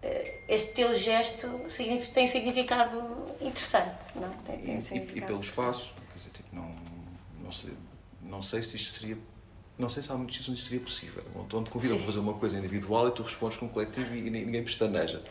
eh, 0.01 0.41
este 0.47 0.73
teu 0.73 0.95
gesto 0.95 1.47
tem 2.13 2.23
um 2.25 2.27
significado 2.27 2.97
interessante, 3.39 3.97
não 4.15 4.27
é? 4.27 4.31
Tem, 4.45 4.55
E, 4.55 4.61
tem 4.63 4.73
um 4.75 4.77
e- 4.77 4.79
e 4.79 4.81
significado. 4.85 5.25
pelo 5.27 5.39
espaço, 5.41 5.93
quer 6.09 6.17
dizer, 6.17 6.29
tipo, 6.31 6.55
não, 6.55 6.75
não, 7.43 7.51
sei, 7.51 7.73
não 8.21 8.41
sei 8.41 8.63
se 8.63 8.75
isto 8.75 8.99
seria. 8.99 9.17
Não 9.77 9.89
sei 9.89 10.03
se 10.03 10.11
há 10.11 10.15
muitos 10.15 10.35
sítios 10.35 10.49
onde 10.49 10.59
isto 10.59 10.69
seria 10.69 10.83
possível. 10.83 11.23
Então 11.37 11.63
te 11.63 11.69
convidam 11.71 11.97
para 11.97 12.05
fazer 12.05 12.19
uma 12.19 12.33
coisa 12.35 12.55
individual 12.57 13.07
e 13.07 13.11
tu 13.11 13.23
respondes 13.23 13.57
com 13.57 13.65
um 13.65 13.69
coletivo 13.69 14.13
e 14.15 14.21
ninguém 14.21 14.45
ninguém 14.45 14.63
pestaneja. 14.63 15.23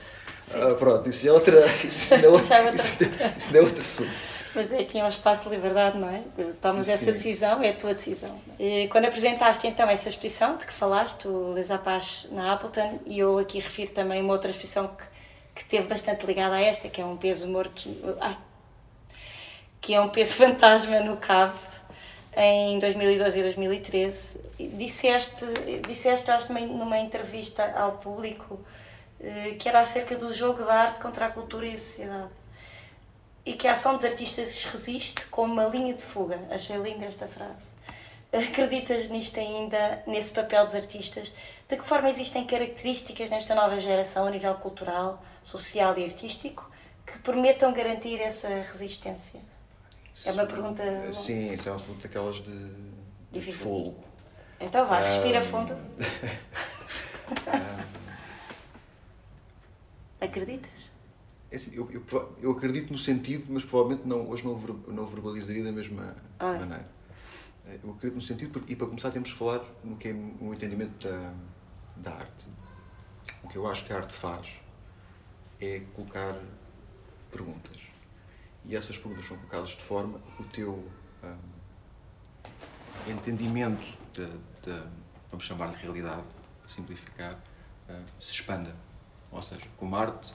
Ah, 0.54 0.75
pronto, 0.75 1.09
isso 1.09 1.28
é 1.28 1.33
outra. 1.33 1.64
Isso 1.85 2.16
não 2.19 2.38
é, 2.38 2.45
Já 2.45 2.59
é 2.59 2.62
outra 2.62 2.75
isso, 2.75 3.02
isso 3.37 3.52
não 3.52 3.61
é 3.61 3.62
outro 3.62 3.80
assunto. 3.80 4.11
Mas 4.54 4.73
é 4.73 4.80
aqui 4.80 4.99
é 4.99 5.04
um 5.04 5.09
espaço 5.09 5.45
de 5.45 5.54
liberdade, 5.54 5.97
não 5.97 6.09
é? 6.09 6.23
Tomas 6.61 6.88
essa 6.88 7.04
Sim. 7.04 7.12
decisão, 7.12 7.62
é 7.62 7.69
a 7.71 7.73
tua 7.75 7.95
decisão. 7.95 8.37
E 8.59 8.88
quando 8.88 9.04
apresentaste 9.04 9.66
então 9.66 9.88
essa 9.88 10.09
exposição 10.09 10.57
de 10.57 10.66
que 10.66 10.73
falaste, 10.73 11.28
o 11.28 11.52
Les 11.52 11.71
Apaches 11.71 12.33
na 12.33 12.52
Appleton, 12.52 12.99
e 13.07 13.21
eu 13.21 13.38
aqui 13.38 13.61
refiro 13.61 13.92
também 13.92 14.21
uma 14.21 14.33
outra 14.33 14.50
exposição 14.50 14.88
que, 14.88 15.04
que 15.54 15.64
teve 15.64 15.87
bastante 15.87 16.26
ligada 16.26 16.57
a 16.57 16.61
esta, 16.61 16.88
que 16.88 17.00
é 17.00 17.04
um 17.04 17.16
peso 17.16 17.47
morto. 17.47 17.88
Ai, 18.21 18.37
que 19.80 19.95
é 19.95 20.00
um 20.00 20.09
peso 20.09 20.35
fantasma 20.37 20.99
no 21.00 21.16
Cabo, 21.16 21.59
em 22.37 22.78
2012 22.80 23.38
e 23.38 23.42
2013. 23.42 24.40
E 24.59 24.66
Disseste, 24.69 25.45
disseste 25.87 26.30
acho, 26.30 26.52
numa, 26.52 26.66
numa 26.66 26.99
entrevista 26.99 27.64
ao 27.76 27.92
público, 27.92 28.59
que 29.58 29.68
era 29.68 29.80
acerca 29.80 30.16
do 30.16 30.32
jogo 30.32 30.64
da 30.64 30.74
arte 30.74 31.00
contra 31.00 31.26
a 31.26 31.30
cultura 31.30 31.66
e 31.66 31.74
a 31.74 31.78
sociedade 31.78 32.40
e 33.44 33.54
que 33.54 33.66
a 33.66 33.72
ação 33.72 33.96
dos 33.96 34.04
artistas 34.04 34.64
resiste 34.64 35.26
como 35.26 35.52
uma 35.52 35.64
linha 35.64 35.94
de 35.94 36.02
fuga. 36.02 36.38
Achei 36.50 36.76
linda 36.76 37.06
esta 37.06 37.26
frase. 37.26 37.70
acreditas 38.32 39.08
nisto 39.08 39.40
ainda, 39.40 40.02
nesse 40.06 40.32
papel 40.32 40.64
dos 40.64 40.74
artistas? 40.74 41.34
De 41.68 41.76
que 41.76 41.84
forma 41.84 42.10
existem 42.10 42.46
características 42.46 43.30
nesta 43.30 43.54
nova 43.54 43.80
geração 43.80 44.26
a 44.26 44.30
nível 44.30 44.54
cultural, 44.56 45.22
social 45.42 45.96
e 45.98 46.04
artístico 46.04 46.70
que 47.06 47.18
permitam 47.18 47.72
garantir 47.72 48.20
essa 48.20 48.48
resistência? 48.48 49.40
É 50.24 50.32
uma 50.32 50.44
pergunta. 50.44 51.12
Sim, 51.12 51.52
isso 51.52 51.68
é 51.68 51.72
uma 51.72 51.80
pergunta 51.80 52.02
daquelas 52.02 52.36
de, 52.36 52.72
de 53.32 53.52
fogo. 53.52 53.96
Então 54.60 54.86
vá, 54.86 54.98
respira 55.00 55.40
um... 55.40 55.42
fundo. 55.42 55.76
Acreditas? 60.20 60.70
É 61.50 61.56
assim, 61.56 61.74
eu, 61.74 61.90
eu, 61.90 62.36
eu, 62.40 62.50
acredito 62.52 62.92
no 62.92 62.98
sentido, 62.98 63.46
mas 63.48 63.64
provavelmente 63.64 64.06
não, 64.06 64.28
hoje 64.28 64.44
não, 64.44 64.56
não 64.88 65.06
verbalizaria 65.06 65.64
da 65.64 65.72
mesma 65.72 66.14
ah. 66.38 66.52
maneira. 66.52 66.88
Eu 67.82 67.90
acredito 67.90 68.16
no 68.16 68.22
sentido, 68.22 68.62
e 68.68 68.76
para 68.76 68.86
começar 68.86 69.10
temos 69.10 69.28
de 69.28 69.34
falar 69.34 69.64
no 69.82 69.96
que 69.96 70.08
é 70.08 70.12
o 70.12 70.52
entendimento 70.52 71.06
da, 71.06 71.34
da 71.96 72.12
arte. 72.12 72.48
O 73.42 73.48
que 73.48 73.56
eu 73.56 73.66
acho 73.66 73.84
que 73.84 73.92
a 73.92 73.96
arte 73.96 74.14
faz 74.14 74.42
é 75.60 75.80
colocar 75.94 76.36
perguntas. 77.30 77.76
E 78.64 78.76
essas 78.76 78.98
perguntas 78.98 79.26
são 79.26 79.36
colocadas 79.36 79.70
de 79.70 79.82
forma 79.82 80.18
que 80.18 80.42
o 80.42 80.46
teu 80.46 80.88
um, 81.22 83.10
entendimento 83.10 83.96
da, 84.64 84.86
vamos 85.30 85.44
chamar 85.44 85.70
de 85.70 85.76
realidade, 85.78 86.28
simplificar, 86.66 87.34
uh, 87.88 88.04
se 88.18 88.34
expanda. 88.34 88.74
Ou 89.30 89.42
seja, 89.42 89.66
como 89.76 89.96
arte 89.96 90.32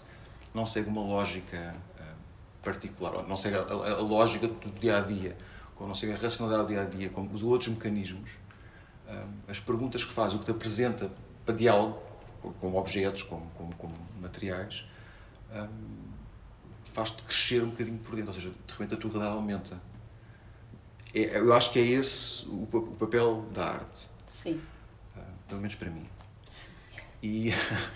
não 0.53 0.65
segue 0.65 0.89
uma 0.89 1.01
lógica 1.01 1.75
uh, 1.99 2.63
particular, 2.63 3.27
não 3.27 3.35
segue 3.35 3.57
a, 3.57 3.61
a, 3.61 3.91
a, 3.91 4.01
lógica 4.01 4.47
do 4.47 4.79
dia 4.79 4.97
a 4.97 5.01
dia, 5.01 5.35
como 5.75 5.89
não 5.89 5.95
segue 5.95 6.13
a 6.13 6.17
racionalidade 6.17 6.67
do 6.67 6.73
dia 6.73 6.81
a 6.81 6.85
dia, 6.85 7.09
como 7.09 7.31
os 7.33 7.43
outros 7.43 7.69
mecanismos, 7.69 8.31
uh, 9.07 9.27
as 9.49 9.59
perguntas 9.59 10.03
que 10.03 10.13
faz, 10.13 10.33
o 10.33 10.39
que 10.39 10.45
te 10.45 10.51
apresenta 10.51 11.11
para 11.45 11.55
diálogo, 11.55 12.01
como 12.59 12.77
objetos, 12.77 13.23
como, 13.23 13.49
como, 13.57 13.75
como 13.75 13.95
materiais, 14.21 14.85
um, 15.51 16.05
faz-te 16.93 17.21
crescer 17.23 17.63
um 17.63 17.69
bocadinho 17.69 17.97
por 17.99 18.15
dentro, 18.15 18.29
ou 18.29 18.33
seja, 18.33 18.49
de 18.49 18.71
repente 18.71 18.93
a 18.93 18.97
tua 18.97 19.11
realidade 19.11 19.37
aumenta. 19.37 19.81
É, 21.13 21.37
eu 21.37 21.53
acho 21.53 21.71
que 21.71 21.79
é 21.79 21.83
esse 21.83 22.45
o, 22.47 22.65
papel 22.99 23.45
da 23.53 23.65
arte. 23.71 24.09
Sim. 24.29 24.61
Pelo 25.47 25.61
menos 25.61 25.75
para 25.75 25.89
mim. 25.89 26.05
E... 27.25 27.50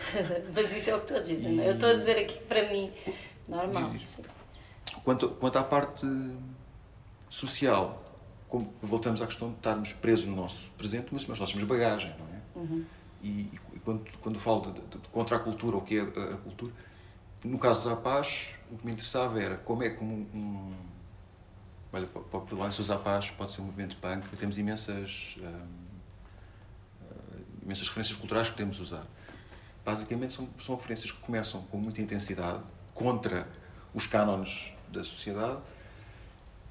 Mas 0.56 0.74
isso 0.74 0.90
é 0.90 0.96
o 0.96 1.02
que 1.02 1.14
a 1.14 1.20
dizer, 1.20 1.48
e... 1.48 1.62
É? 1.62 1.70
eu 1.70 1.74
estou 1.74 1.90
a 1.90 1.94
dizer 1.94 2.18
aqui 2.18 2.40
para 2.46 2.68
mim, 2.72 2.92
normal. 3.48 3.94
Quanto, 5.04 5.30
quanto 5.30 5.58
à 5.60 5.64
parte 5.64 6.08
social, 7.30 8.04
como 8.48 8.74
voltamos 8.82 9.22
à 9.22 9.28
questão 9.28 9.50
de 9.50 9.58
estarmos 9.58 9.94
presos 9.94 10.28
no 10.28 10.36
nosso 10.36 10.72
presente, 10.72 11.10
mas, 11.12 11.28
mas 11.28 11.40
nós 11.40 11.52
temos 11.52 11.68
bagagem, 11.68 12.14
não 12.18 12.26
é? 12.26 12.40
Uhum. 12.56 12.86
E, 13.22 13.30
e, 13.76 13.80
quando, 13.86 14.18
quando 14.20 14.40
falo 14.40 14.62
de, 14.62 14.72
de, 14.74 14.98
de, 14.98 15.08
contra 15.10 15.36
a 15.38 15.40
cultura, 15.40 15.78
o 15.78 15.82
que 15.82 15.98
é 15.98 16.02
a, 16.02 16.04
a, 16.06 16.38
cultura, 16.38 16.72
no 17.44 17.60
caso 17.60 17.88
da 17.88 17.96
Paz, 17.96 18.50
o 18.72 18.78
que 18.78 18.86
me 18.86 18.94
interessava 18.94 19.40
era 19.40 19.58
como 19.58 19.84
é 19.84 19.92
que 19.92 20.04
um, 20.04 20.26
um 20.34 20.74
olha, 21.94 22.08
para 22.08 22.56
o 22.56 22.58
Lance 22.58 22.82
Zapaz 22.82 23.30
pode 23.30 23.52
ser 23.52 23.62
um 23.62 23.66
movimento 23.66 23.96
punk, 23.98 24.28
temos 24.38 24.58
imensas, 24.58 25.36
um, 25.40 25.88
imensas 27.70 27.88
referências 27.88 28.18
culturais 28.18 28.48
que 28.48 28.54
podemos 28.54 28.80
usar. 28.80 29.04
Basicamente 29.86 30.34
são, 30.34 30.48
são 30.58 30.76
referências 30.76 31.12
que 31.12 31.20
começam 31.20 31.62
com 31.64 31.78
muita 31.78 32.02
intensidade 32.02 32.64
contra 32.94 33.48
os 33.94 34.06
cânones 34.06 34.74
da 34.92 35.04
sociedade 35.04 35.60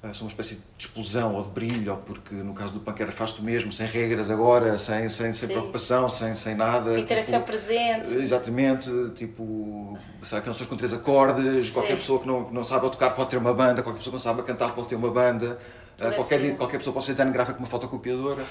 ah, 0.01 0.13
são 0.13 0.25
uma 0.25 0.29
espécie 0.29 0.55
de 0.55 0.61
explosão 0.85 1.35
ou 1.35 1.43
de 1.43 1.49
brilho, 1.49 1.91
ou 1.91 1.97
porque 1.97 2.33
no 2.33 2.53
caso 2.53 2.73
do 2.73 2.79
punk 2.79 3.01
era 3.01 3.11
faz 3.11 3.33
tu 3.33 3.43
mesmo, 3.43 3.69
sem 3.69 3.85
regras 3.85 4.29
agora, 4.29 4.77
sem, 4.77 5.09
sem, 5.09 5.33
sem 5.33 5.49
preocupação, 5.49 6.07
sem, 6.07 6.33
sem 6.35 6.55
nada. 6.55 6.97
Interação 6.97 7.41
tipo, 7.41 7.51
presente. 7.51 8.13
Exatamente, 8.13 8.89
tipo, 9.15 9.99
sabe, 10.21 10.45
canções 10.45 10.69
com 10.69 10.77
três 10.77 10.93
acordes, 10.93 11.67
Sim. 11.67 11.73
qualquer 11.73 11.95
pessoa 11.97 12.21
que 12.21 12.27
não, 12.27 12.45
que 12.45 12.53
não 12.53 12.63
sabe 12.63 12.89
tocar 12.89 13.09
pode 13.09 13.29
ter 13.29 13.35
uma 13.35 13.53
banda, 13.53 13.83
qualquer 13.83 13.97
pessoa 13.97 14.11
que 14.11 14.25
não 14.25 14.33
sabe 14.33 14.41
cantar 14.43 14.73
pode 14.73 14.87
ter 14.87 14.95
uma 14.95 15.11
banda, 15.11 15.59
uh, 16.01 16.15
qualquer, 16.15 16.55
qualquer 16.55 16.77
pessoa 16.77 16.93
pode 16.93 17.05
ser 17.05 17.15
gráfica 17.15 17.53
com 17.57 17.59
uma 17.59 17.67
fotocopiadora. 17.67 18.47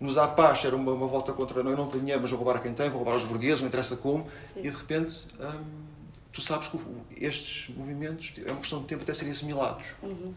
Nos 0.00 0.16
Apache 0.16 0.66
era 0.66 0.76
uma, 0.76 0.92
uma 0.92 1.06
volta 1.06 1.32
contra, 1.32 1.58
eu 1.58 1.76
não 1.76 1.88
tenho 1.88 2.00
dinheiro, 2.00 2.20
mas 2.20 2.30
vou 2.30 2.38
roubar 2.38 2.56
a 2.56 2.60
quem 2.60 2.72
tem, 2.72 2.88
vou 2.88 2.98
roubar 2.98 3.12
aos 3.12 3.24
burgueses, 3.24 3.60
não 3.60 3.68
interessa 3.68 3.96
como, 3.96 4.26
Sim. 4.54 4.60
e 4.60 4.70
de 4.70 4.76
repente. 4.76 5.26
Hum, 5.40 5.88
tu 6.30 6.40
sabes 6.40 6.68
que 6.68 6.78
estes 7.16 7.74
movimentos 7.74 8.32
é 8.46 8.52
uma 8.52 8.60
questão 8.60 8.80
de 8.80 8.86
tempo 8.86 9.02
até 9.02 9.12
serem 9.12 9.32
assimilados. 9.32 9.86
Uhum 10.02 10.32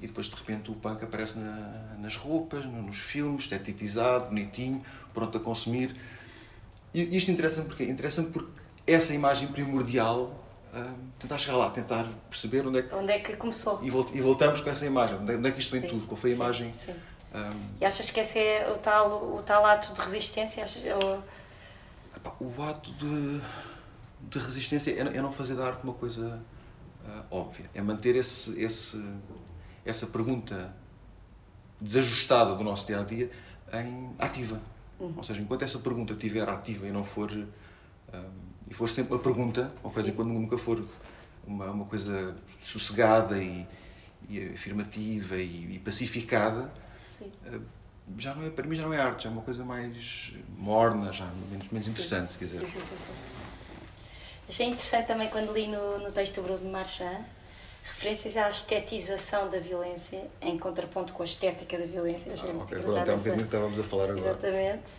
e 0.00 0.06
depois 0.06 0.26
de 0.26 0.36
repente 0.36 0.70
o 0.70 0.74
punk 0.74 1.02
aparece 1.02 1.38
na, 1.38 1.96
nas 1.98 2.16
roupas, 2.16 2.66
nos 2.66 2.98
filmes, 2.98 3.44
esteticizado, 3.44 4.26
bonitinho, 4.26 4.82
pronto 5.12 5.38
a 5.38 5.40
consumir. 5.40 5.94
E 6.92 7.16
isto 7.16 7.30
interessa-me 7.30 7.66
porque 7.66 7.84
interessa-me 7.84 8.30
porque 8.30 8.50
essa 8.86 9.14
imagem 9.14 9.48
primordial 9.48 10.44
uh, 10.74 10.94
tentar 11.18 11.38
chegar 11.38 11.56
lá, 11.56 11.70
tentar 11.70 12.06
perceber 12.28 12.66
onde 12.66 12.80
é 12.80 12.82
que 12.82 12.94
onde 12.94 13.12
é 13.12 13.18
que 13.18 13.34
começou 13.36 13.80
e, 13.82 13.90
volt, 13.90 14.10
voltamos 14.20 14.60
com 14.60 14.68
essa 14.68 14.84
imagem, 14.84 15.16
onde 15.16 15.32
é, 15.32 15.36
onde 15.36 15.48
é 15.48 15.52
que 15.52 15.60
isto 15.60 15.70
vem 15.70 15.80
sim, 15.80 15.88
tudo, 15.88 16.06
qual 16.06 16.16
foi 16.16 16.30
a 16.30 16.34
sim, 16.34 16.40
imagem? 16.40 16.74
Sim. 16.84 16.94
Um, 17.34 17.74
e 17.80 17.84
achas 17.84 18.10
que 18.10 18.20
esse 18.20 18.38
é 18.38 18.70
o 18.70 18.78
tal 18.78 19.36
o 19.36 19.42
tal 19.42 19.66
ato 19.66 19.92
de 19.92 20.00
resistência? 20.00 20.62
Achas, 20.62 20.82
ou... 20.84 21.22
O 22.40 22.62
ato 22.62 22.92
de, 22.92 23.40
de 24.22 24.38
resistência 24.38 24.92
é, 24.92 25.16
é 25.16 25.20
não 25.20 25.32
fazer 25.32 25.56
da 25.56 25.66
arte 25.66 25.82
uma 25.82 25.94
coisa 25.94 26.40
uh, 27.04 27.24
óbvia, 27.30 27.68
é 27.74 27.82
manter 27.82 28.14
esse 28.14 28.58
esse 28.60 29.04
essa 29.84 30.06
pergunta 30.06 30.74
desajustada 31.80 32.54
do 32.54 32.62
nosso 32.62 32.86
dia 32.86 33.00
a 33.00 33.02
dia 33.02 33.30
em 33.72 34.14
ativa. 34.18 34.60
Uhum. 34.98 35.14
Ou 35.16 35.22
seja, 35.22 35.42
enquanto 35.42 35.62
essa 35.62 35.78
pergunta 35.80 36.12
estiver 36.12 36.48
ativa 36.48 36.86
e 36.86 36.92
não 36.92 37.04
for. 37.04 37.30
Um, 37.32 38.54
e 38.66 38.72
for 38.72 38.88
sempre 38.88 39.12
uma 39.12 39.18
pergunta, 39.20 39.70
ou 39.82 39.90
seja, 39.90 40.10
quando 40.12 40.28
nunca 40.28 40.56
for 40.56 40.82
uma, 41.46 41.70
uma 41.70 41.84
coisa 41.84 42.34
sossegada 42.62 43.36
e, 43.38 43.66
e 44.26 44.52
afirmativa 44.54 45.36
e, 45.36 45.74
e 45.74 45.78
pacificada, 45.78 46.72
uh, 47.22 47.62
já 48.18 48.34
não 48.34 48.46
é, 48.46 48.50
para 48.50 48.66
mim 48.66 48.76
já 48.76 48.82
não 48.82 48.92
é 48.92 49.00
arte, 49.00 49.24
já 49.24 49.30
é 49.30 49.32
uma 49.32 49.42
coisa 49.42 49.64
mais 49.64 50.32
morna, 50.56 51.12
já 51.12 51.26
menos, 51.50 51.68
menos 51.70 51.88
interessante, 51.88 52.32
se 52.32 52.38
quiser. 52.38 52.60
Sim, 52.60 52.66
sim, 52.66 52.80
sim, 52.80 53.34
Achei 54.48 54.66
interessante 54.66 55.06
também 55.06 55.28
quando 55.28 55.52
li 55.52 55.66
no, 55.66 55.98
no 56.00 56.12
texto 56.12 56.36
do 56.36 56.42
Bruno 56.42 56.70
Marchand 56.70 57.24
referências 57.84 58.36
à 58.36 58.48
estetização 58.50 59.48
da 59.48 59.58
violência, 59.58 60.22
em 60.40 60.58
contraponto 60.58 61.12
com 61.12 61.22
a 61.22 61.24
estética 61.24 61.78
da 61.78 61.86
violência. 61.86 62.32
Ah, 62.32 62.62
okay, 62.62 62.78
pronto, 62.78 62.96
é 62.96 63.14
um 63.14 63.18
bocadinho 63.18 63.36
que 63.36 63.42
estávamos 63.44 63.78
a 63.78 63.82
falar 63.82 64.10
agora. 64.10 64.20
Exatamente. 64.20 64.92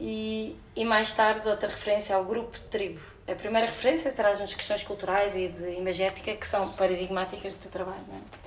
E, 0.00 0.56
e 0.74 0.84
mais 0.84 1.12
tarde, 1.12 1.48
outra 1.48 1.68
referência 1.68 2.16
ao 2.16 2.24
grupo 2.24 2.58
de 2.58 2.64
tribo. 2.66 3.00
A 3.28 3.34
primeira 3.34 3.68
referência 3.68 4.12
traz-nos 4.12 4.54
questões 4.54 4.82
culturais 4.82 5.36
e 5.36 5.48
de 5.48 5.74
imagética 5.74 6.34
que 6.34 6.46
são 6.46 6.70
paradigmáticas 6.70 7.54
do 7.54 7.60
teu 7.60 7.70
trabalho. 7.70 8.02
Não 8.08 8.16
é? 8.16 8.41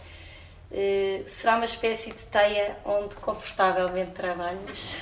Uh, 0.71 1.29
será 1.29 1.55
uma 1.55 1.65
espécie 1.65 2.11
de 2.11 2.23
teia 2.31 2.77
onde 2.83 3.15
confortavelmente 3.17 4.11
trabalhas? 4.11 4.97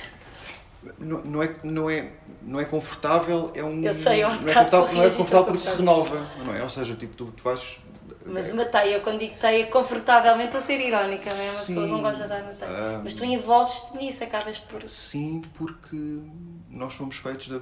Não, 0.98 1.24
não, 1.24 1.42
é, 1.42 1.56
não, 1.64 1.90
é, 1.90 2.12
não 2.42 2.60
é 2.60 2.64
confortável, 2.64 3.50
é 3.54 3.64
um. 3.64 3.82
Eu 3.82 3.94
sei, 3.94 4.20
é 4.20 4.28
um 4.28 4.40
não 4.40 4.48
é 4.48 4.54
confortável, 4.54 4.94
não 4.94 5.02
é 5.02 5.10
confortável 5.10 5.44
porque 5.46 5.60
se 5.60 5.76
renova, 5.76 6.26
não 6.44 6.54
é? 6.54 6.62
Ou 6.62 6.68
seja, 6.68 6.94
tipo, 6.94 7.16
tu, 7.16 7.32
tu 7.32 7.42
vais 7.42 7.80
mas 8.26 8.50
uma 8.52 8.64
teia, 8.64 9.00
quando 9.00 9.18
digo 9.18 9.34
teia, 9.38 9.66
confortavelmente, 9.66 10.46
estou 10.46 10.58
a 10.58 10.62
ser 10.62 10.80
irónica, 10.80 11.32
não 11.32 11.40
é? 11.40 11.50
Uma 11.50 11.60
pessoa 11.60 11.86
não 11.86 12.00
gosta 12.00 12.22
de 12.22 12.28
dar 12.30 12.42
uma 12.42 12.54
teia. 12.54 12.98
Um, 12.98 13.02
Mas 13.02 13.14
tu 13.14 13.24
envolves-te 13.24 13.96
nisso, 13.98 14.24
acabas 14.24 14.58
por. 14.58 14.88
Sim, 14.88 15.42
porque 15.52 16.22
nós 16.70 16.94
somos 16.94 17.16
feitos 17.16 17.48
de, 17.48 17.60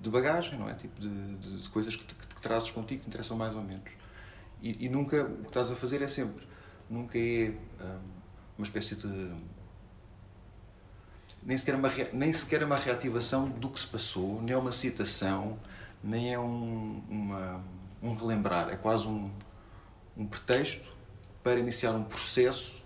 de 0.00 0.08
bagagem, 0.10 0.56
não 0.56 0.68
é? 0.68 0.74
Tipo, 0.74 1.00
de, 1.00 1.08
de, 1.36 1.62
de 1.62 1.68
coisas 1.68 1.96
que, 1.96 2.04
que, 2.04 2.14
que, 2.14 2.40
trazes 2.40 2.70
contigo 2.70 3.02
que 3.02 3.08
interessam 3.08 3.36
mais 3.36 3.56
ou 3.56 3.60
menos. 3.60 3.90
E, 4.62 4.86
e, 4.86 4.88
nunca, 4.88 5.24
o 5.24 5.42
que 5.42 5.48
estás 5.48 5.70
a 5.70 5.74
fazer 5.74 6.00
é 6.00 6.08
sempre, 6.08 6.46
nunca 6.88 7.18
é 7.18 7.52
um, 7.80 7.98
uma 8.58 8.64
espécie 8.64 8.94
de. 8.96 9.34
Nem 11.42 11.56
sequer, 11.56 11.76
uma, 11.76 11.90
nem 12.12 12.32
sequer 12.32 12.64
uma 12.64 12.76
reativação 12.76 13.48
do 13.48 13.70
que 13.70 13.78
se 13.78 13.86
passou, 13.86 14.42
nem 14.42 14.52
é 14.52 14.56
uma 14.56 14.72
citação, 14.72 15.58
nem 16.02 16.32
é 16.32 16.38
um, 16.38 17.02
uma, 17.08 17.64
um 18.02 18.14
relembrar, 18.14 18.68
é 18.70 18.76
quase 18.76 19.06
um, 19.06 19.30
um 20.16 20.26
pretexto 20.26 20.88
para 21.44 21.60
iniciar 21.60 21.92
um 21.92 22.02
processo 22.02 22.82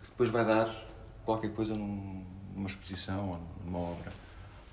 que 0.00 0.06
depois 0.06 0.30
vai 0.30 0.44
dar 0.44 0.74
qualquer 1.24 1.52
coisa 1.52 1.74
num, 1.74 2.24
numa 2.54 2.66
exposição 2.66 3.30
ou 3.30 3.40
numa 3.64 3.78
obra. 3.78 4.12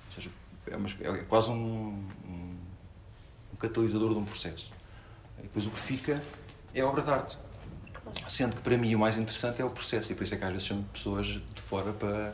Ou 0.08 0.12
seja, 0.12 0.32
é, 0.68 0.76
uma, 0.76 0.90
é 0.90 1.24
quase 1.26 1.50
um, 1.50 1.54
um, 2.26 2.58
um, 3.52 3.56
catalisador 3.58 4.10
de 4.14 4.20
um 4.20 4.26
processo. 4.26 4.72
E 5.40 5.44
depois 5.44 5.66
o 5.68 5.70
que 5.70 5.80
fica 5.80 6.22
é 6.74 6.84
obra 6.84 7.02
de 7.02 7.10
arte. 7.10 7.38
Sendo 8.28 8.56
que 8.56 8.62
para 8.62 8.78
mim 8.78 8.96
o 8.96 9.00
mais 9.00 9.18
interessante 9.18 9.62
é 9.62 9.66
o 9.66 9.70
processo, 9.70 10.12
e 10.12 10.16
por 10.16 10.24
isso 10.24 10.36
é 10.36 10.38
que 10.38 10.44
às 10.44 10.52
vezes 10.52 10.68
chamo 10.68 10.84
pessoas 10.92 11.26
de 11.26 11.62
fora 11.62 11.92
para, 11.94 12.34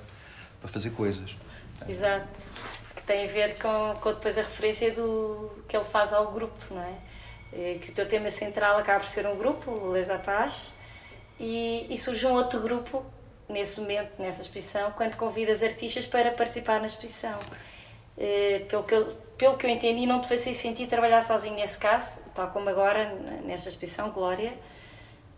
para 0.59 0.69
fazer 0.69 0.91
coisas. 0.91 1.35
Exato. 1.87 2.27
Que 2.95 3.03
tem 3.03 3.25
a 3.25 3.31
ver 3.31 3.57
com, 3.57 3.95
com 4.01 4.13
depois 4.13 4.37
a 4.37 4.41
referência 4.41 4.91
do 4.91 5.51
que 5.67 5.75
ele 5.75 5.85
faz 5.85 6.13
ao 6.13 6.31
grupo, 6.31 6.57
não 6.71 6.81
é? 6.81 6.93
Eh, 7.51 7.79
que 7.81 7.91
o 7.91 7.93
teu 7.93 8.07
tema 8.07 8.29
central 8.29 8.77
acaba 8.77 8.99
por 8.99 9.09
ser 9.09 9.25
um 9.25 9.37
grupo, 9.37 9.71
o 9.71 9.91
Les 9.91 10.07
Paz, 10.23 10.73
e, 11.39 11.87
e 11.89 11.97
surge 11.97 12.25
um 12.25 12.33
outro 12.33 12.59
grupo 12.59 13.05
nesse 13.47 13.81
momento, 13.81 14.11
nessa 14.19 14.41
exposição, 14.41 14.91
quando 14.91 15.15
convidas 15.15 15.63
artistas 15.63 16.05
para 16.05 16.31
participar 16.31 16.79
na 16.79 16.87
exposição. 16.87 17.39
Uh, 18.17 18.65
pelo, 18.65 18.83
que 18.83 18.93
eu, 18.93 19.05
pelo 19.37 19.57
que 19.57 19.65
eu 19.65 19.69
entendi, 19.69 20.05
não 20.05 20.21
te 20.21 20.27
fazia 20.27 20.53
sentido 20.53 20.89
trabalhar 20.89 21.21
sozinho 21.21 21.55
nesse 21.55 21.79
caso, 21.79 22.19
tal 22.35 22.49
como 22.49 22.69
agora, 22.69 23.15
nesta 23.45 23.69
exposição, 23.69 24.11
Glória, 24.11 24.53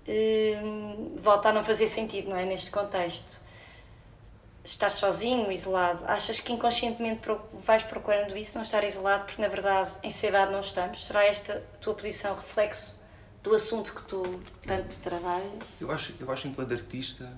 uh, 0.08 1.20
volta 1.20 1.50
a 1.50 1.54
não 1.54 1.64
fazer 1.64 1.88
sentido, 1.88 2.30
não 2.30 2.38
é? 2.38 2.46
Neste 2.46 2.72
contexto. 2.72 3.40
Estar 4.64 4.92
sozinho, 4.92 5.52
isolado. 5.52 6.04
Achas 6.06 6.40
que 6.40 6.54
inconscientemente 6.54 7.22
vais 7.64 7.84
procurando 7.84 8.38
isso, 8.38 8.56
não 8.56 8.64
estar 8.64 8.84
isolado, 8.84 9.26
porque 9.26 9.42
na 9.42 9.48
verdade 9.48 9.92
em 10.04 10.12
sociedade 10.12 10.52
não 10.52 10.60
estamos? 10.60 11.04
Será 11.04 11.26
esta 11.26 11.64
tua 11.80 11.96
posição 11.96 12.36
reflexo 12.36 13.00
do 13.42 13.56
assunto 13.56 13.96
que 13.96 14.04
tu 14.04 14.40
tanto 14.62 14.96
trabalhas? 15.00 15.64
Eu 15.80 15.90
acho, 15.90 16.14
eu 16.20 16.32
acho 16.32 16.48
enquanto 16.48 16.74
artista 16.74 17.32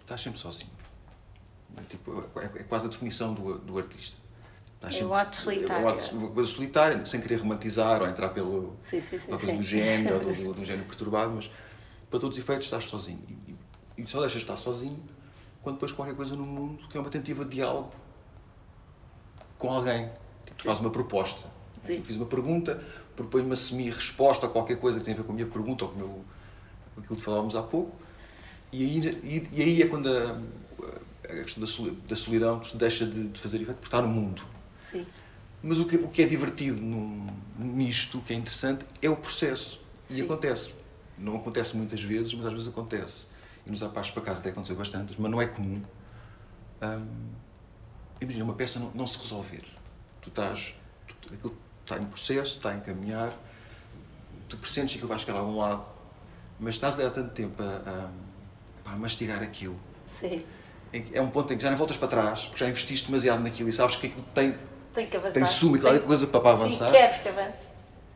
estás 0.00 0.20
sempre 0.20 0.38
sozinho. 0.38 0.70
É, 1.76 1.82
tipo, 1.82 2.24
é, 2.36 2.44
é 2.44 2.62
quase 2.64 2.86
a 2.86 2.88
definição 2.88 3.34
do, 3.34 3.58
do 3.58 3.78
artista. 3.78 4.16
Sempre, 4.82 5.04
um 5.06 5.14
ato 5.14 5.36
solitário. 5.36 5.88
Ato, 5.88 6.16
uma 6.16 6.28
coisa 6.30 6.50
solitária, 6.50 7.04
sem 7.04 7.20
querer 7.20 7.36
romantizar 7.36 8.00
ou 8.00 8.08
entrar 8.08 8.28
pelo, 8.28 8.76
sim, 8.80 9.00
sim, 9.00 9.18
sim, 9.18 9.26
coisa 9.26 9.52
do 9.52 9.62
gênio 9.62 10.14
ou 10.14 10.20
do, 10.32 10.54
do, 10.54 10.64
gênio 10.64 10.84
perturbado, 10.84 11.32
mas 11.34 11.50
para 12.08 12.20
todos 12.20 12.38
os 12.38 12.42
efeitos 12.42 12.66
estás 12.66 12.84
sozinho. 12.84 13.20
E, 13.28 13.56
e, 14.00 14.06
só 14.06 14.20
deixas 14.20 14.38
de 14.38 14.44
estar 14.44 14.56
sozinho 14.56 15.02
quando 15.62 15.76
depois 15.76 15.90
qualquer 15.90 16.14
coisa 16.14 16.36
no 16.36 16.46
mundo 16.46 16.86
que 16.88 16.96
é 16.96 17.00
uma 17.00 17.10
tentativa 17.10 17.44
de 17.44 17.56
diálogo 17.56 17.92
com 19.58 19.70
alguém. 19.70 20.08
Tipo, 20.46 20.62
faz 20.62 20.78
uma 20.78 20.90
proposta. 20.90 21.44
Sim. 21.82 22.00
Fiz 22.02 22.14
uma 22.14 22.26
pergunta, 22.26 22.82
proponho-me 23.16 23.54
assumir 23.54 23.90
resposta 23.92 24.46
a 24.46 24.48
qualquer 24.48 24.78
coisa 24.78 25.00
que 25.00 25.04
tem 25.04 25.12
a 25.12 25.16
ver 25.16 25.24
com 25.24 25.32
a 25.32 25.34
minha 25.34 25.46
pergunta 25.46 25.84
ou 25.84 25.90
com, 25.90 25.98
meu, 25.98 26.24
com 26.94 27.00
aquilo 27.00 27.16
que 27.16 27.22
falávamos 27.22 27.56
há 27.56 27.62
pouco. 27.62 27.96
E 28.72 28.84
aí, 28.84 29.20
e, 29.24 29.48
e 29.52 29.62
aí 29.62 29.82
é 29.82 29.88
quando 29.88 30.08
a, 30.08 30.40
a 31.24 31.42
questão 31.42 31.64
da 32.08 32.16
solidão 32.16 32.62
se 32.62 32.76
deixa 32.76 33.04
de, 33.04 33.28
de 33.28 33.40
fazer 33.40 33.56
efeito, 33.56 33.78
porque 33.78 33.88
está 33.88 34.00
no 34.00 34.08
mundo. 34.08 34.40
Sim. 34.90 35.06
Mas 35.62 35.78
o 35.78 35.86
que, 35.86 35.96
o 35.96 36.08
que 36.08 36.22
é 36.22 36.26
divertido 36.26 36.80
num, 36.80 37.26
nisto, 37.58 38.18
o 38.18 38.22
que 38.22 38.32
é 38.32 38.36
interessante, 38.36 38.84
é 39.02 39.10
o 39.10 39.16
processo. 39.16 39.80
Sim. 40.06 40.18
E 40.18 40.22
acontece. 40.22 40.74
Não 41.16 41.36
acontece 41.36 41.76
muitas 41.76 42.02
vezes, 42.02 42.32
mas 42.34 42.46
às 42.46 42.52
vezes 42.52 42.68
acontece. 42.68 43.26
E 43.66 43.70
nos 43.70 43.82
apaixos 43.82 44.12
para 44.12 44.22
casa 44.22 44.40
até 44.40 44.50
aconteceu 44.50 44.76
bastante, 44.76 45.14
mas 45.18 45.30
não 45.30 45.42
é 45.42 45.46
comum. 45.46 45.82
Hum, 46.82 47.06
imagina 48.20 48.44
uma 48.44 48.54
peça 48.54 48.78
não, 48.78 48.90
não 48.94 49.06
se 49.06 49.18
resolver. 49.18 49.64
Tu 50.22 50.28
estás. 50.28 50.74
Tu, 51.20 51.34
aquilo 51.34 51.56
está 51.82 51.98
em 51.98 52.06
processo, 52.06 52.56
está 52.56 52.70
a 52.70 52.76
encaminhar, 52.76 53.36
tu 54.48 54.56
pressentes 54.58 54.92
que 54.92 54.98
aquilo 54.98 55.08
vai 55.08 55.18
chegar 55.18 55.36
a 55.36 55.40
algum 55.40 55.56
lado, 55.56 55.86
mas 56.60 56.74
estás 56.74 57.00
há 57.00 57.10
tanto 57.10 57.32
tempo 57.32 57.62
a, 57.62 58.10
a, 58.86 58.92
a 58.92 58.96
mastigar 58.96 59.42
aquilo. 59.42 59.78
Sim. 60.20 60.44
É 61.12 61.20
um 61.20 61.30
ponto 61.30 61.52
em 61.52 61.56
que 61.56 61.62
já 61.62 61.68
nem 61.68 61.76
voltas 61.76 61.96
para 61.96 62.08
trás, 62.08 62.46
porque 62.46 62.64
já 62.64 62.70
investiste 62.70 63.06
demasiado 63.06 63.42
naquilo 63.42 63.68
e 63.68 63.72
sabes 63.72 63.96
que 63.96 64.06
aquilo 64.06 64.24
tem, 64.34 64.54
tem 64.98 65.06
que 65.06 65.16
avançar. 65.16 65.32
Tem 65.32 65.44
sumo 65.46 65.76
e 65.76 65.80
qualquer 65.80 66.02
coisa 66.02 66.26
para, 66.26 66.40
para 66.40 66.50
avançar. 66.52 66.86
Sim, 66.86 66.92
queres 66.92 67.16
que 67.18 67.28
avance. 67.28 67.66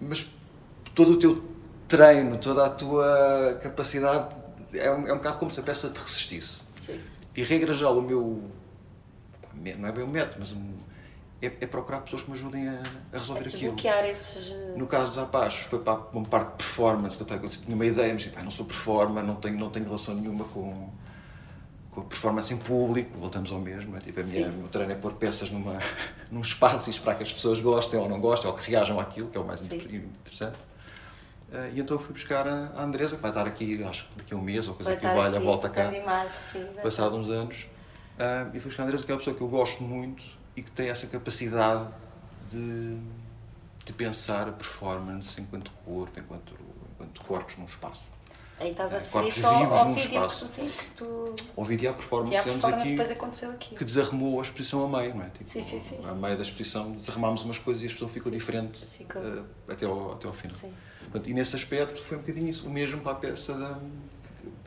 Mas 0.00 0.26
todo 0.94 1.12
o 1.12 1.16
teu 1.16 1.42
treino, 1.86 2.36
toda 2.38 2.66
a 2.66 2.70
tua 2.70 3.58
capacidade, 3.62 4.34
é 4.74 4.90
um, 4.90 5.06
é 5.06 5.12
um 5.12 5.16
bocado 5.16 5.38
como 5.38 5.50
se 5.50 5.60
a 5.60 5.62
peça 5.62 5.88
te 5.88 5.98
resistisse. 5.98 6.62
Sim. 6.76 7.00
E 7.36 7.42
regra 7.42 7.74
já 7.74 7.88
o 7.88 8.02
meu. 8.02 8.42
Não 9.78 9.88
é 9.88 9.92
bem 9.92 10.02
o 10.02 10.08
método, 10.08 10.36
mas 10.40 10.54
é, 11.40 11.46
é, 11.46 11.66
procurar 11.66 12.00
pessoas 12.00 12.22
que 12.22 12.30
me 12.30 12.36
ajudem 12.36 12.68
a, 12.68 12.82
a 13.12 13.18
resolver 13.18 13.44
a 13.44 13.46
aquilo. 13.46 13.76
esses. 14.06 14.50
Eh, 14.50 14.74
no 14.76 14.86
caso 14.86 15.14
dos 15.14 15.18
Apaches, 15.18 15.66
foi 15.66 15.78
para 15.78 16.00
uma 16.12 16.26
parte 16.26 16.50
de 16.50 16.56
performance, 16.56 17.16
que 17.16 17.22
eu, 17.22 17.36
eu 17.36 17.48
tinha 17.48 17.74
uma 17.74 17.86
ideia, 17.86 18.12
mas 18.12 18.24
pá, 18.26 18.42
não 18.42 18.50
sou 18.50 18.66
performer, 18.66 19.22
não 19.22 19.36
tenho, 19.36 19.58
não 19.58 19.70
tenho 19.70 19.84
relação 19.84 20.14
nenhuma 20.14 20.44
com, 20.46 20.90
com 21.92 22.00
a 22.00 22.04
performance 22.04 22.52
em 22.52 22.56
público, 22.56 23.18
voltamos 23.18 23.52
ao 23.52 23.60
mesmo. 23.60 23.94
É? 23.96 24.00
Tipo, 24.00 24.20
a 24.20 24.24
minha, 24.24 24.48
o 24.48 24.52
meu 24.52 24.68
treino 24.68 24.92
é 24.92 24.94
pôr 24.94 25.12
peças 25.12 25.50
numa, 25.50 25.78
num 26.32 26.40
espaço 26.40 26.88
e 26.88 26.90
esperar 26.90 27.16
que 27.16 27.22
as 27.22 27.32
pessoas 27.32 27.60
gostem 27.60 28.00
ou 28.00 28.08
não 28.08 28.18
gostem, 28.18 28.50
ou 28.50 28.56
que 28.56 28.68
reajam 28.68 28.98
àquilo, 28.98 29.28
que 29.28 29.36
é 29.36 29.40
o 29.40 29.44
mais 29.44 29.60
Sim. 29.60 29.76
interessante. 29.76 30.56
Uh, 31.52 31.70
e 31.74 31.80
então 31.80 31.98
fui 31.98 32.14
buscar 32.14 32.48
a 32.48 32.82
Andresa, 32.82 33.16
que 33.16 33.22
vai 33.22 33.30
estar 33.30 33.46
aqui, 33.46 33.84
acho 33.84 34.08
que 34.08 34.16
daqui 34.16 34.32
a 34.32 34.36
um 34.38 34.40
mês, 34.40 34.66
ou 34.66 34.74
coisa 34.74 34.92
vai 34.92 34.98
que 34.98 35.06
valha, 35.06 35.38
volta 35.38 35.68
cá, 35.68 35.92
mais, 36.02 36.32
sim, 36.32 36.66
passado 36.82 37.14
uns 37.14 37.28
anos. 37.28 37.66
Uh, 38.18 38.56
e 38.56 38.60
fui 38.60 38.70
buscar 38.70 38.84
a 38.84 38.86
Andresa, 38.86 39.04
que 39.04 39.12
é 39.12 39.14
uma 39.14 39.18
pessoa 39.18 39.36
que 39.36 39.42
eu 39.42 39.48
gosto 39.48 39.82
muito 39.82 40.24
e 40.56 40.62
que 40.62 40.70
tem 40.70 40.88
essa 40.88 41.06
capacidade 41.06 41.90
de, 42.48 42.96
de 43.84 43.92
pensar 43.92 44.48
a 44.48 44.52
performance 44.52 45.38
enquanto 45.38 45.70
corpo, 45.84 46.18
enquanto, 46.18 46.54
enquanto 46.94 47.22
corpos 47.22 47.58
num 47.58 47.66
espaço. 47.66 48.11
Aí 48.62 48.70
estás 48.70 48.94
a 48.94 48.98
é, 48.98 49.00
corpos 49.00 49.34
vivos 49.34 49.72
ao, 49.72 49.88
num 49.88 49.96
espaço. 49.96 50.46
Que 50.46 50.60
tu, 50.60 50.70
que 50.70 50.90
tu... 50.90 51.34
Ao 51.56 51.64
vídeo 51.64 51.90
a 51.90 51.92
performance 51.94 52.38
que 52.38 52.44
temos 52.44 52.64
aqui, 52.64 53.44
aqui, 53.46 53.74
que 53.74 53.84
desarrumou 53.84 54.38
a 54.38 54.42
exposição 54.42 54.84
a 54.84 55.00
meio, 55.00 55.16
não 55.16 55.24
é? 55.24 55.30
Tipo, 55.30 55.50
sim, 55.50 55.64
sim, 55.64 55.80
sim. 55.80 55.98
A 56.06 56.14
meio 56.14 56.36
da 56.36 56.42
exposição 56.44 56.92
desarmámos 56.92 57.42
umas 57.42 57.58
coisas 57.58 57.82
e 57.82 57.86
a 57.86 57.88
exposição 57.88 58.14
ficou 58.14 58.30
diferente 58.30 58.86
ficou. 58.96 59.20
Uh, 59.20 59.44
até, 59.66 59.84
ao, 59.84 60.12
até 60.12 60.28
ao 60.28 60.32
final. 60.32 60.56
Portanto, 61.00 61.28
e 61.28 61.34
nesse 61.34 61.56
aspecto 61.56 62.00
foi 62.00 62.16
um 62.16 62.20
bocadinho 62.20 62.48
isso. 62.48 62.64
O 62.64 62.70
mesmo 62.70 63.00
para 63.00 63.12
a 63.12 63.16
peça 63.16 63.52
da. 63.54 63.80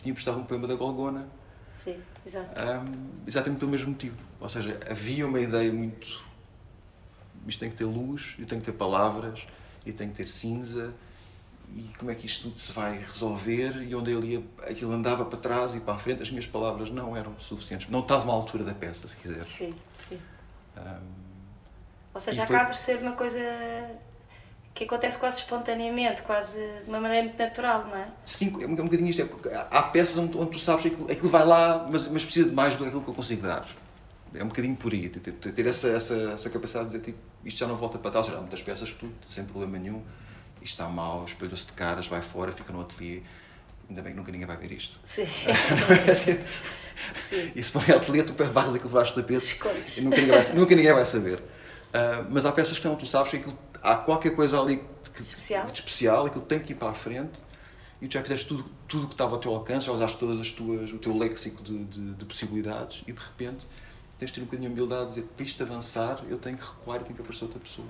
Tinha 0.01 0.11
emprestado 0.11 0.39
um 0.39 0.43
poema 0.43 0.67
da 0.67 0.75
Golgona 0.75 1.25
Sim, 1.73 1.97
exato. 2.25 2.49
Um, 2.61 3.09
exatamente 3.25 3.59
pelo 3.59 3.71
mesmo 3.71 3.91
motivo. 3.91 4.17
Ou 4.41 4.49
seja, 4.49 4.77
havia 4.89 5.25
uma 5.25 5.39
ideia 5.39 5.71
muito. 5.71 6.21
Isto 7.47 7.59
tem 7.59 7.69
que 7.69 7.75
ter 7.75 7.85
luz, 7.85 8.35
e 8.39 8.45
tem 8.45 8.59
que 8.59 8.65
ter 8.65 8.73
palavras, 8.73 9.45
e 9.85 9.91
tem 9.91 10.09
que 10.09 10.15
ter 10.15 10.27
cinza, 10.27 10.93
e 11.73 11.83
como 11.97 12.11
é 12.11 12.15
que 12.15 12.25
isto 12.25 12.43
tudo 12.43 12.59
se 12.59 12.71
vai 12.71 12.97
resolver, 12.97 13.81
e 13.81 13.95
onde 13.95 14.11
ele 14.11 14.33
ia, 14.33 14.43
aquilo 14.69 14.91
andava 14.93 15.25
para 15.25 15.39
trás 15.39 15.75
e 15.75 15.79
para 15.79 15.95
a 15.95 15.97
frente, 15.97 16.21
as 16.21 16.29
minhas 16.29 16.45
palavras 16.45 16.89
não 16.89 17.15
eram 17.15 17.37
suficientes. 17.39 17.89
Não 17.89 18.01
estava 18.01 18.29
à 18.29 18.33
altura 18.33 18.63
da 18.63 18.73
peça, 18.73 19.07
se 19.07 19.15
quiser. 19.17 19.45
Sim, 19.45 19.73
sim. 20.09 20.19
Um, 20.77 20.81
Ou 22.13 22.19
seja, 22.19 22.45
foi... 22.45 22.55
acaba 22.55 22.69
por 22.69 22.77
ser 22.77 23.01
uma 23.01 23.13
coisa 23.13 23.39
que 24.75 24.83
acontece 24.83 25.17
quase 25.17 25.39
espontaneamente, 25.39 26.21
quase 26.23 26.59
de 26.83 26.89
uma 26.89 26.99
maneira 26.99 27.23
muito 27.23 27.39
natural, 27.39 27.85
não 27.87 27.95
é? 27.95 28.09
Sim, 28.25 28.61
é 28.61 28.67
um 28.67 28.75
bocadinho 28.75 29.09
isto. 29.09 29.21
É, 29.21 29.67
há 29.71 29.83
peças 29.83 30.17
onde, 30.17 30.37
onde 30.37 30.51
tu 30.51 30.59
sabes 30.59 30.83
que 30.83 30.89
aquilo, 30.89 31.09
aquilo, 31.09 31.29
vai 31.29 31.45
lá, 31.45 31.87
mas, 31.89 32.07
mas 32.09 32.25
precisa 32.25 32.49
de 32.49 32.53
mais 32.53 32.75
do 32.75 32.79
que 32.79 32.87
aquilo 32.87 33.01
que 33.01 33.09
eu 33.09 33.13
consigo 33.13 33.47
dar. 33.47 33.65
É 34.33 34.43
um 34.43 34.49
bocadinho 34.49 34.75
por 34.75 34.91
aí, 34.91 35.07
ter, 35.07 35.31
ter 35.31 35.65
essa, 35.65 35.87
essa, 35.87 36.31
essa 36.33 36.49
capacidade 36.49 36.89
de 36.89 36.97
dizer 36.97 37.05
tipo, 37.05 37.19
isto 37.45 37.57
já 37.57 37.67
não 37.67 37.75
volta 37.77 37.97
para 37.97 38.11
seja, 38.21 38.37
há 38.37 38.41
muitas 38.41 38.61
peças 38.61 38.91
que 38.91 38.97
tu, 38.97 39.09
sem 39.25 39.45
problema 39.45 39.77
nenhum, 39.77 40.03
isto 40.65 40.81
está 40.81 40.87
mal, 40.87 41.23
espelhou-se 41.25 41.65
de 41.65 41.73
caras, 41.73 42.07
vai 42.07 42.21
fora, 42.21 42.51
fica 42.51 42.73
no 42.73 42.81
ateliê. 42.81 43.21
Ainda 43.87 44.01
bem 44.01 44.13
que 44.13 44.17
nunca 44.17 44.31
ninguém 44.31 44.47
vai 44.47 44.57
ver 44.57 44.71
isto. 44.71 44.99
Sim. 45.03 45.27
Sim. 47.29 47.51
E 47.55 47.61
se 47.61 47.71
for 47.71 47.87
em 47.87 47.93
ateliê, 47.93 48.23
tu 48.23 48.33
varres 48.33 48.73
aquilo 48.73 48.89
debaixo 48.89 49.13
do 49.13 49.21
tapete 49.21 49.59
e 49.97 50.01
nunca 50.01 50.17
ninguém 50.17 50.31
vai, 50.31 50.53
nunca 50.53 50.75
ninguém 50.75 50.93
vai 50.93 51.05
saber. 51.05 51.39
Uh, 51.39 52.27
mas 52.29 52.45
há 52.45 52.51
peças 52.51 52.79
que 52.79 52.87
não, 52.87 52.95
tu 52.95 53.05
sabes 53.05 53.31
que 53.31 53.37
aquilo 53.37 53.57
há 53.81 53.95
qualquer 53.95 54.35
coisa 54.35 54.59
ali 54.59 54.81
que, 55.13 55.21
especial. 55.21 55.65
de 55.67 55.73
especial, 55.73 56.25
aquilo 56.25 56.43
tem 56.43 56.59
que 56.59 56.73
ir 56.73 56.75
para 56.75 56.89
a 56.89 56.93
frente 56.93 57.39
e 58.01 58.07
tu 58.07 58.13
já 58.13 58.21
fizeste 58.21 58.47
tudo, 58.47 58.65
tudo 58.87 59.07
que 59.07 59.13
estava 59.13 59.35
ao 59.35 59.39
teu 59.39 59.53
alcance, 59.53 59.85
já 59.85 59.91
usaste 59.91 60.17
todas 60.17 60.39
as 60.39 60.51
tuas, 60.51 60.91
o 60.91 60.97
teu 60.97 61.15
léxico 61.15 61.61
de, 61.61 61.85
de, 61.85 62.13
de 62.13 62.25
possibilidades 62.25 63.03
e 63.07 63.13
de 63.13 63.21
repente 63.21 63.67
tens 64.17 64.27
de 64.27 64.33
ter 64.33 64.41
um 64.41 64.45
bocadinho 64.45 64.69
de 64.69 64.73
humildade 64.73 65.09
de 65.09 65.15
dizer 65.15 65.27
para 65.35 65.45
isto 65.45 65.63
avançar 65.63 66.23
eu 66.27 66.37
tenho 66.37 66.57
que 66.57 66.63
recuar 66.63 67.01
e 67.01 67.03
tenho 67.03 67.15
que 67.15 67.21
aparecer 67.21 67.45
outra 67.45 67.59
pessoa. 67.59 67.87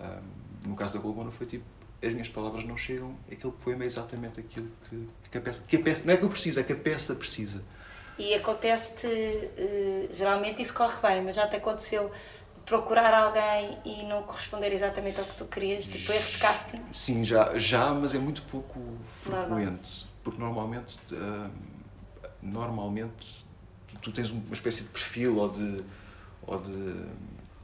Um, 0.00 0.70
no 0.70 0.76
caso 0.76 0.94
da 0.94 0.98
Golgona 0.98 1.30
foi 1.30 1.46
tipo 1.46 1.64
as 2.02 2.12
minhas 2.12 2.28
palavras 2.28 2.64
não 2.64 2.76
chegam, 2.76 3.14
aquele 3.30 3.52
poema 3.52 3.84
é 3.84 3.86
exatamente 3.86 4.40
aquilo 4.40 4.68
que, 4.88 5.08
que, 5.30 5.38
a, 5.38 5.40
peça, 5.40 5.62
que 5.66 5.76
a 5.76 5.82
peça, 5.82 6.02
não 6.06 6.14
é 6.14 6.16
que 6.16 6.24
eu 6.24 6.28
preciso, 6.28 6.60
é 6.60 6.62
que 6.62 6.72
a 6.72 6.76
peça 6.76 7.14
precisa. 7.14 7.62
E 8.18 8.34
acontece-te, 8.34 9.06
uh, 9.06 10.08
geralmente 10.12 10.62
isso 10.62 10.74
corre 10.74 11.00
bem, 11.00 11.22
mas 11.22 11.36
já 11.36 11.46
te 11.46 11.56
aconteceu 11.56 12.10
procurar 12.66 13.12
alguém 13.12 13.78
e 13.84 14.04
não 14.04 14.22
corresponder 14.22 14.72
exatamente 14.72 15.18
ao 15.18 15.26
que 15.26 15.34
tu 15.34 15.44
querias, 15.46 15.86
tipo 15.86 16.12
erro 16.12 16.30
de 16.30 16.38
casting? 16.38 16.80
Sim, 16.92 17.24
já, 17.24 17.58
já 17.58 17.92
mas 17.92 18.14
é 18.14 18.18
muito 18.18 18.42
pouco 18.42 18.78
frequente. 19.16 19.48
Normal. 19.48 20.10
Porque 20.22 20.38
normalmente, 20.38 20.98
uh, 21.12 21.50
normalmente 22.40 23.44
tu, 23.88 23.98
tu, 24.02 24.12
tens 24.12 24.30
uma 24.30 24.52
espécie 24.52 24.82
de 24.82 24.88
perfil 24.90 25.36
ou 25.36 25.48
de. 25.48 25.84
ou 26.46 26.58
de 26.58 27.06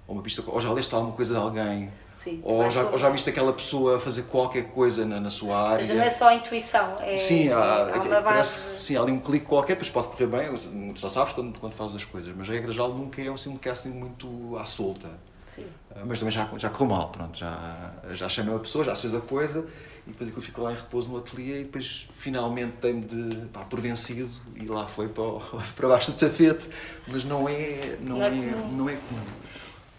ou 0.08 0.14
uma 0.14 0.22
pista, 0.22 0.42
ou 0.46 0.60
já 0.60 0.72
leste 0.72 0.94
alguma 0.94 1.14
coisa 1.14 1.34
de 1.34 1.40
alguém, 1.40 1.90
Sim, 2.16 2.40
ou, 2.42 2.68
já, 2.70 2.82
ou 2.84 2.96
já 2.96 3.10
viste 3.10 3.28
aquela 3.28 3.52
pessoa 3.52 4.00
fazer 4.00 4.22
qualquer 4.22 4.64
coisa 4.70 5.04
na, 5.04 5.20
na 5.20 5.28
sua 5.28 5.54
área. 5.54 5.80
Ou 5.80 5.80
seja, 5.80 5.94
não 5.94 6.02
é 6.02 6.10
só 6.10 6.28
a 6.28 6.34
intuição, 6.34 6.94
é, 7.00 7.16
sim, 7.18 7.50
há, 7.50 7.58
há 7.58 8.00
uma 8.00 8.04
base... 8.08 8.24
parece, 8.24 8.80
sim, 8.80 8.96
há 8.96 9.02
ali 9.02 9.12
um 9.12 9.20
clique 9.20 9.44
qualquer, 9.44 9.74
depois 9.74 9.90
pode 9.90 10.08
correr 10.08 10.26
bem, 10.26 10.92
tu 10.94 10.98
só 10.98 11.10
sabes 11.10 11.34
quando, 11.34 11.58
quando 11.60 11.74
fazes 11.74 11.94
as 11.96 12.04
coisas, 12.04 12.34
mas 12.34 12.48
a 12.48 12.52
regra 12.52 12.72
geral 12.72 12.94
nunca 12.94 13.20
é 13.20 13.28
assim, 13.28 13.50
um 13.50 13.56
casting 13.56 13.90
muito 13.90 14.56
à 14.58 14.64
solta. 14.64 15.08
Sim. 15.54 15.66
Ah, 15.94 16.02
mas 16.06 16.18
também 16.18 16.32
já, 16.32 16.48
já 16.56 16.70
correu 16.70 16.96
mal, 16.96 17.08
pronto, 17.10 17.36
já, 17.38 17.92
já 18.12 18.28
chamei 18.28 18.54
a 18.54 18.58
pessoa, 18.58 18.84
já 18.84 18.94
se 18.94 19.02
fez 19.02 19.14
a 19.14 19.20
coisa 19.20 19.66
e 20.06 20.10
depois 20.10 20.28
aquilo 20.28 20.42
ficou 20.42 20.64
lá 20.64 20.72
em 20.72 20.76
repouso 20.76 21.08
no 21.08 21.18
ateliê 21.18 21.60
e 21.60 21.64
depois 21.64 22.08
finalmente 22.12 22.74
dei-me 22.80 23.02
de, 23.02 23.46
pá, 23.48 23.60
por 23.60 23.80
vencido 23.80 24.30
e 24.54 24.66
lá 24.66 24.86
foi 24.86 25.08
para, 25.08 25.24
para 25.76 25.88
baixo 25.88 26.12
do 26.12 26.18
tapete, 26.18 26.68
mas 27.08 27.24
não 27.24 27.48
é, 27.48 27.96
não, 28.00 28.18
não 28.18 28.22
é, 28.22 28.28
é 28.28 28.30
comum. 28.30 28.76
não 28.76 28.88
é 28.88 28.96
comum. 28.96 29.26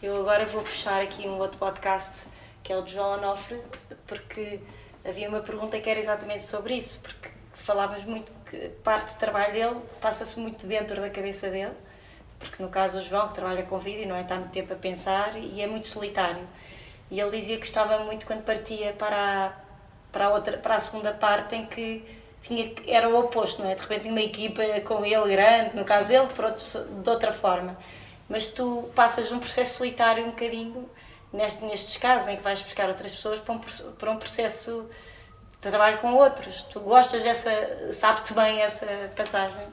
Eu 0.01 0.15
agora 0.19 0.45
vou 0.45 0.61
puxar 0.61 1.01
aqui 1.01 1.27
um 1.27 1.39
outro 1.39 1.57
podcast 1.57 2.27
que 2.61 2.71
é 2.71 2.77
o 2.77 2.83
de 2.83 2.93
João 2.93 3.17
Onofre, 3.17 3.59
porque 4.05 4.59
havia 5.03 5.27
uma 5.27 5.39
pergunta 5.39 5.79
que 5.79 5.89
era 5.89 5.99
exatamente 5.99 6.45
sobre 6.45 6.75
isso, 6.75 6.99
porque 6.99 7.29
falavas 7.55 8.03
muito 8.03 8.31
que 8.47 8.69
parte 8.83 9.15
do 9.15 9.17
trabalho 9.17 9.53
dele 9.53 9.81
passa-se 9.99 10.39
muito 10.39 10.67
dentro 10.67 11.01
da 11.01 11.09
cabeça 11.09 11.49
dele, 11.49 11.73
porque 12.37 12.61
no 12.61 12.69
caso 12.69 12.99
o 12.99 13.01
João, 13.01 13.29
que 13.29 13.33
trabalha 13.33 13.63
com 13.63 13.79
vídeo, 13.79 14.07
não 14.07 14.15
é? 14.15 14.21
Está 14.21 14.35
muito 14.35 14.51
tempo 14.51 14.71
a 14.71 14.75
pensar 14.75 15.35
e 15.35 15.61
é 15.61 15.65
muito 15.65 15.87
solitário. 15.87 16.47
E 17.09 17.19
ele 17.19 17.31
dizia 17.31 17.55
que 17.55 17.61
gostava 17.61 17.97
muito 18.03 18.27
quando 18.27 18.43
partia 18.43 18.93
para 18.93 19.47
a, 19.47 19.51
para 20.11 20.25
a, 20.25 20.29
outra, 20.29 20.57
para 20.57 20.75
a 20.75 20.79
segunda 20.79 21.11
parte 21.11 21.55
em 21.55 21.65
que 21.65 22.05
tinha, 22.43 22.71
era 22.85 23.09
o 23.09 23.17
oposto, 23.17 23.63
não 23.63 23.69
é? 23.71 23.73
De 23.73 23.81
repente 23.81 24.01
tinha 24.01 24.13
uma 24.13 24.21
equipa 24.21 24.61
com 24.81 25.03
ele 25.03 25.31
grande, 25.31 25.75
no 25.75 25.83
caso 25.83 26.13
ele, 26.13 26.27
por 26.27 26.45
outro, 26.45 26.63
de 27.01 27.09
outra 27.09 27.31
forma. 27.31 27.75
Mas 28.29 28.47
tu 28.47 28.89
passas 28.95 29.31
um 29.31 29.39
processo 29.39 29.77
solitário 29.77 30.25
um 30.25 30.31
bocadinho 30.31 30.89
neste, 31.31 31.63
nestes 31.65 31.97
casos 31.97 32.27
em 32.27 32.37
que 32.37 32.43
vais 32.43 32.61
buscar 32.61 32.89
outras 32.89 33.13
pessoas 33.13 33.39
para 33.39 33.53
um, 33.53 33.59
para 33.59 34.11
um 34.11 34.17
processo 34.17 34.89
de 35.61 35.69
trabalho 35.69 35.99
com 35.99 36.13
outros. 36.13 36.63
Tu 36.63 36.79
gostas 36.79 37.23
dessa, 37.23 37.91
sabe-te 37.91 38.33
bem 38.33 38.61
essa 38.61 38.85
passagem? 39.15 39.63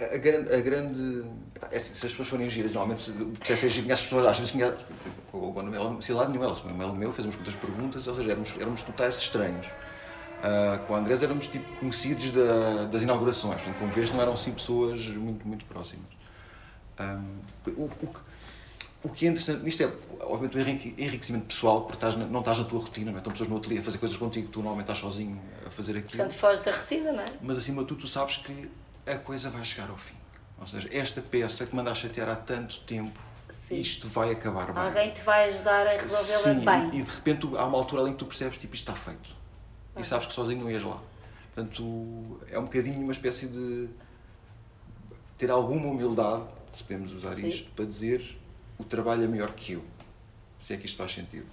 A 0.00 0.16
grande, 0.16 0.54
a 0.54 0.60
grande 0.60 1.26
é 1.70 1.76
assim, 1.76 1.94
se 1.94 2.06
as 2.06 2.12
pessoas 2.12 2.28
forem 2.28 2.48
giras, 2.48 2.72
normalmente 2.72 3.10
o 3.10 3.30
processo 3.32 3.66
é 3.66 3.68
giro, 3.68 3.92
as 3.92 4.02
pessoas 4.02 4.26
às 4.26 4.38
vezes 4.38 4.52
tinha, 4.52 4.72
quando 5.30 5.74
ela 5.74 5.90
não 5.90 6.16
lado 6.16 6.30
nenhum, 6.30 6.44
ela, 6.44 6.92
o 6.92 6.96
meu 6.96 7.12
fez 7.12 7.26
muitas 7.34 7.56
perguntas, 7.56 8.06
ou 8.06 8.14
seja, 8.14 8.30
éramos, 8.30 8.54
éramos 8.56 8.82
totais 8.82 9.18
estranhos. 9.18 9.66
Uh, 10.38 10.78
com 10.86 10.94
a 10.94 10.98
Andrés 10.98 11.20
éramos 11.20 11.48
tipo 11.48 11.66
conhecidos 11.80 12.30
da, 12.30 12.84
das 12.84 13.02
inaugurações, 13.02 13.56
portanto, 13.56 13.76
como 13.80 13.90
vês, 13.90 14.08
não 14.12 14.22
eram 14.22 14.34
assim 14.34 14.52
pessoas 14.52 15.04
muito, 15.08 15.46
muito 15.46 15.64
próximas. 15.64 16.06
Um, 17.00 17.70
o, 17.70 17.84
o, 17.84 18.10
o, 19.04 19.08
que 19.08 19.26
é 19.26 19.30
interessante 19.30 19.62
nisto 19.62 19.82
é, 19.82 19.92
obviamente, 20.20 20.88
o 20.88 21.00
enriquecimento 21.00 21.46
pessoal, 21.46 21.82
porque 21.82 21.96
estás 21.96 22.16
na, 22.16 22.26
não 22.26 22.40
estás 22.40 22.58
na 22.58 22.64
tua 22.64 22.80
rotina, 22.80 23.10
não 23.10 23.18
é? 23.18 23.20
estão 23.20 23.32
pessoas 23.32 23.48
no 23.48 23.56
ateliê 23.56 23.78
a 23.78 23.82
fazer 23.82 23.98
coisas 23.98 24.16
contigo, 24.16 24.48
tu 24.48 24.58
normalmente 24.58 24.90
estás 24.90 24.98
sozinho 24.98 25.40
a 25.66 25.70
fazer 25.70 25.92
aquilo. 25.92 26.22
Portanto, 26.22 26.34
foges 26.34 26.64
da 26.64 26.72
rotina, 26.72 27.12
não 27.12 27.22
é? 27.22 27.32
Mas 27.42 27.58
acima 27.58 27.82
de 27.82 27.88
tudo, 27.88 28.00
tu 28.00 28.06
sabes 28.06 28.38
que 28.38 28.70
a 29.06 29.16
coisa 29.16 29.50
vai 29.50 29.64
chegar 29.64 29.90
ao 29.90 29.96
fim. 29.96 30.16
Ou 30.60 30.66
seja, 30.66 30.88
esta 30.92 31.22
peça 31.22 31.66
que 31.66 31.78
a 31.78 31.94
chatear 31.94 32.28
há 32.28 32.36
tanto 32.36 32.80
tempo, 32.80 33.18
Sim. 33.50 33.80
isto 33.80 34.08
vai 34.08 34.32
acabar 34.32 34.72
bem. 34.72 34.82
Alguém 34.82 35.12
te 35.12 35.22
vai 35.22 35.50
ajudar 35.50 35.86
a 35.86 36.00
resolvê-la 36.00 36.78
bem. 36.78 36.90
E, 36.94 37.00
e 37.00 37.02
de 37.02 37.10
repente 37.10 37.48
há 37.56 37.64
uma 37.64 37.78
altura 37.78 38.02
ali 38.02 38.10
que 38.10 38.18
tu 38.18 38.26
percebes, 38.26 38.58
tipo, 38.58 38.74
isto 38.74 38.90
está 38.90 39.00
feito 39.00 39.38
e 39.98 40.04
sabes 40.04 40.26
que 40.26 40.32
sozinho 40.32 40.62
não 40.62 40.70
ias 40.70 40.82
lá. 40.82 41.00
Portanto, 41.54 42.40
é 42.50 42.58
um 42.58 42.64
bocadinho 42.64 43.00
uma 43.00 43.12
espécie 43.12 43.46
de 43.48 43.88
ter 45.36 45.50
alguma 45.50 45.88
humildade, 45.88 46.44
se 46.72 46.82
podemos 46.84 47.12
usar 47.12 47.34
Sim. 47.34 47.48
isto, 47.48 47.70
para 47.70 47.84
dizer 47.84 48.38
o 48.78 48.84
trabalho 48.84 49.24
é 49.24 49.26
melhor 49.26 49.52
que 49.52 49.72
eu. 49.72 49.84
Se 50.60 50.74
é 50.74 50.76
que 50.76 50.86
isto 50.86 50.96
faz 50.96 51.12
sentido. 51.12 51.46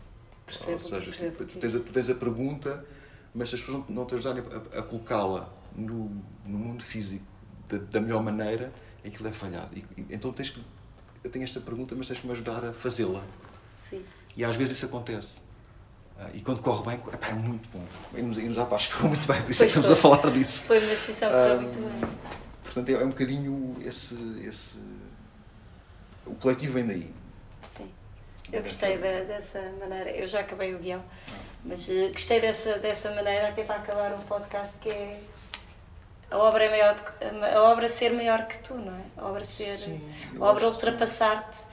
Percebo, 0.45 0.71
Ou 0.73 0.80
seja, 0.80 1.12
tipo, 1.12 1.45
tu, 1.45 1.58
tens 1.58 1.75
a, 1.75 1.80
tu 1.80 1.91
tens 1.91 2.10
a 2.10 2.15
pergunta, 2.15 2.86
mas 3.34 3.49
se 3.49 3.56
as 3.56 3.62
pessoas 3.62 3.84
não, 3.89 4.06
te 4.06 4.13
ajudarem 4.13 4.43
a, 4.51 4.80
a 4.80 4.84
colocá-la 4.84 5.51
no, 5.75 6.10
no 6.45 6.58
mundo 6.58 6.84
físico 6.84 7.25
da, 7.67 7.78
da, 7.78 7.99
melhor 7.99 8.21
maneira, 8.21 8.71
aquilo 9.04 9.28
é 9.28 9.32
falhado. 9.32 9.75
E, 9.75 9.80
e, 9.97 10.06
então 10.12 10.32
tens 10.32 10.49
que. 10.49 10.62
Eu 11.23 11.32
tenho 11.32 11.43
esta 11.43 11.60
pergunta, 11.60 11.95
mas 11.95 12.08
tens 12.08 12.19
que 12.19 12.28
me 12.28 12.32
ajudar 12.32 12.63
a 12.63 12.73
fazê-la. 12.73 13.23
E 14.38 14.43
às 14.45 14.56
vezes 14.56 14.78
isso 14.78 14.86
acontece. 14.86 15.39
Uh, 16.17 16.30
e 16.36 16.41
quando 16.41 16.62
corre 16.62 16.84
bem, 16.86 16.99
é 17.30 17.34
muito 17.34 17.67
bom. 17.69 17.84
Irmos 18.13 18.58
à 18.58 18.65
paz 18.65 18.88
correu 18.88 19.10
muito 19.10 19.28
bem, 19.28 19.41
por 19.41 19.51
isso 19.51 19.63
é 19.63 19.65
que 19.65 19.71
estamos 19.71 19.89
a 19.89 19.95
falar 19.95 20.32
disso. 20.32 20.63
Foi 20.65 20.78
uma 20.80 20.88
decisão 20.88 21.30
que 21.30 21.36
correu 21.36 21.62
muito 21.62 21.80
bem. 21.80 22.10
Portanto, 22.63 22.89
é, 22.89 22.93
é, 22.93 23.06
um 23.06 23.10
bocadinho 23.10 23.78
esse, 23.82 24.15
esse. 24.43 24.78
O 26.25 26.35
coletivo 26.35 26.73
vem 26.73 26.88
daí. 26.88 27.13
Sim. 27.71 27.91
Eu 28.51 28.61
gostei 28.63 28.97
da, 28.97 29.23
dessa 29.23 29.61
maneira. 29.79 30.11
Eu 30.11 30.27
já 30.27 30.41
acabei 30.41 30.73
o 30.73 30.79
guião, 30.79 31.03
ah. 31.31 31.33
mas 31.63 31.88
uh, 31.88 32.11
gostei 32.11 32.39
dessa, 32.39 32.77
dessa 32.79 33.11
maneira, 33.11 33.49
até 33.49 33.63
para 33.63 33.75
acabar 33.75 34.13
um 34.13 34.21
podcast 34.21 34.77
que 34.79 34.89
é. 34.89 35.19
A 36.31 36.38
obra, 36.38 36.65
é 36.65 36.69
maior, 36.69 37.15
a 37.55 37.61
obra 37.71 37.88
ser 37.88 38.11
maior 38.11 38.47
que 38.47 38.57
tu, 38.57 38.73
não 38.73 38.93
é? 38.93 39.01
A 39.15 39.27
obra 39.27 39.45
ser. 39.45 39.77
Sim, 39.77 40.01
a 40.39 40.43
obra 40.43 40.67
ultrapassar-te 40.67 41.63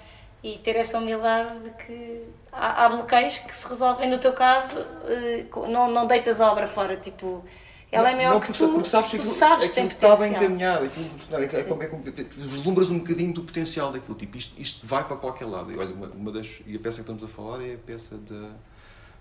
e 0.42 0.58
ter 0.58 0.76
essa 0.76 0.98
humildade 0.98 1.58
de 1.60 1.70
que 1.70 2.28
há, 2.52 2.84
há, 2.84 2.88
bloqueios 2.88 3.38
que 3.38 3.56
se 3.56 3.66
resolvem 3.66 4.10
no 4.10 4.18
teu 4.18 4.32
caso, 4.32 4.78
eh, 5.06 5.44
não, 5.68 5.88
não 5.88 6.06
deitas 6.06 6.40
a 6.40 6.50
obra 6.50 6.66
fora, 6.66 6.96
tipo, 6.96 7.44
ela 7.92 8.10
é 8.10 8.16
maior 8.16 8.32
não, 8.32 8.40
porque, 8.40 8.54
que 8.54 8.58
tu, 8.58 8.68
porque 8.70 8.88
sabes 8.88 9.10
tu 9.10 9.16
aquilo, 9.16 9.34
sabes 9.34 9.68
que 9.68 9.78
aquilo 9.78 9.94
está 9.94 10.16
bem 10.16 10.32
encaminhado, 10.32 10.86
aquilo, 10.86 11.10
é, 11.32 11.44
é, 11.44 11.64
como, 11.64 11.82
é 11.82 11.86
vislumbras 12.22 12.88
um 12.88 12.98
bocadinho 13.00 13.34
do 13.34 13.42
potencial 13.44 13.92
daquilo, 13.92 14.16
tipo, 14.16 14.34
isto, 14.38 14.58
isto 14.58 14.86
vai 14.86 15.06
para 15.06 15.14
qualquer 15.16 15.44
lado. 15.44 15.70
E 15.70 15.76
olha, 15.76 15.94
uma, 15.94 16.06
uma 16.06 16.32
das, 16.32 16.48
e 16.66 16.74
a 16.74 16.78
peça 16.78 16.96
que 16.96 17.02
estamos 17.02 17.22
a 17.22 17.28
falar 17.28 17.62
é 17.62 17.74
a 17.74 17.78
peça 17.78 18.16
da, 18.16 18.50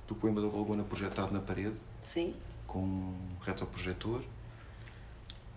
do 0.08 0.16
poema 0.16 0.40
da 0.40 0.48
Golgona 0.48 0.86
projetado 0.86 1.34
na 1.34 1.42
parede, 1.42 1.76
Sim. 2.02 2.34
com 2.66 2.80
um 2.80 3.16
retroprojetor. 3.42 4.22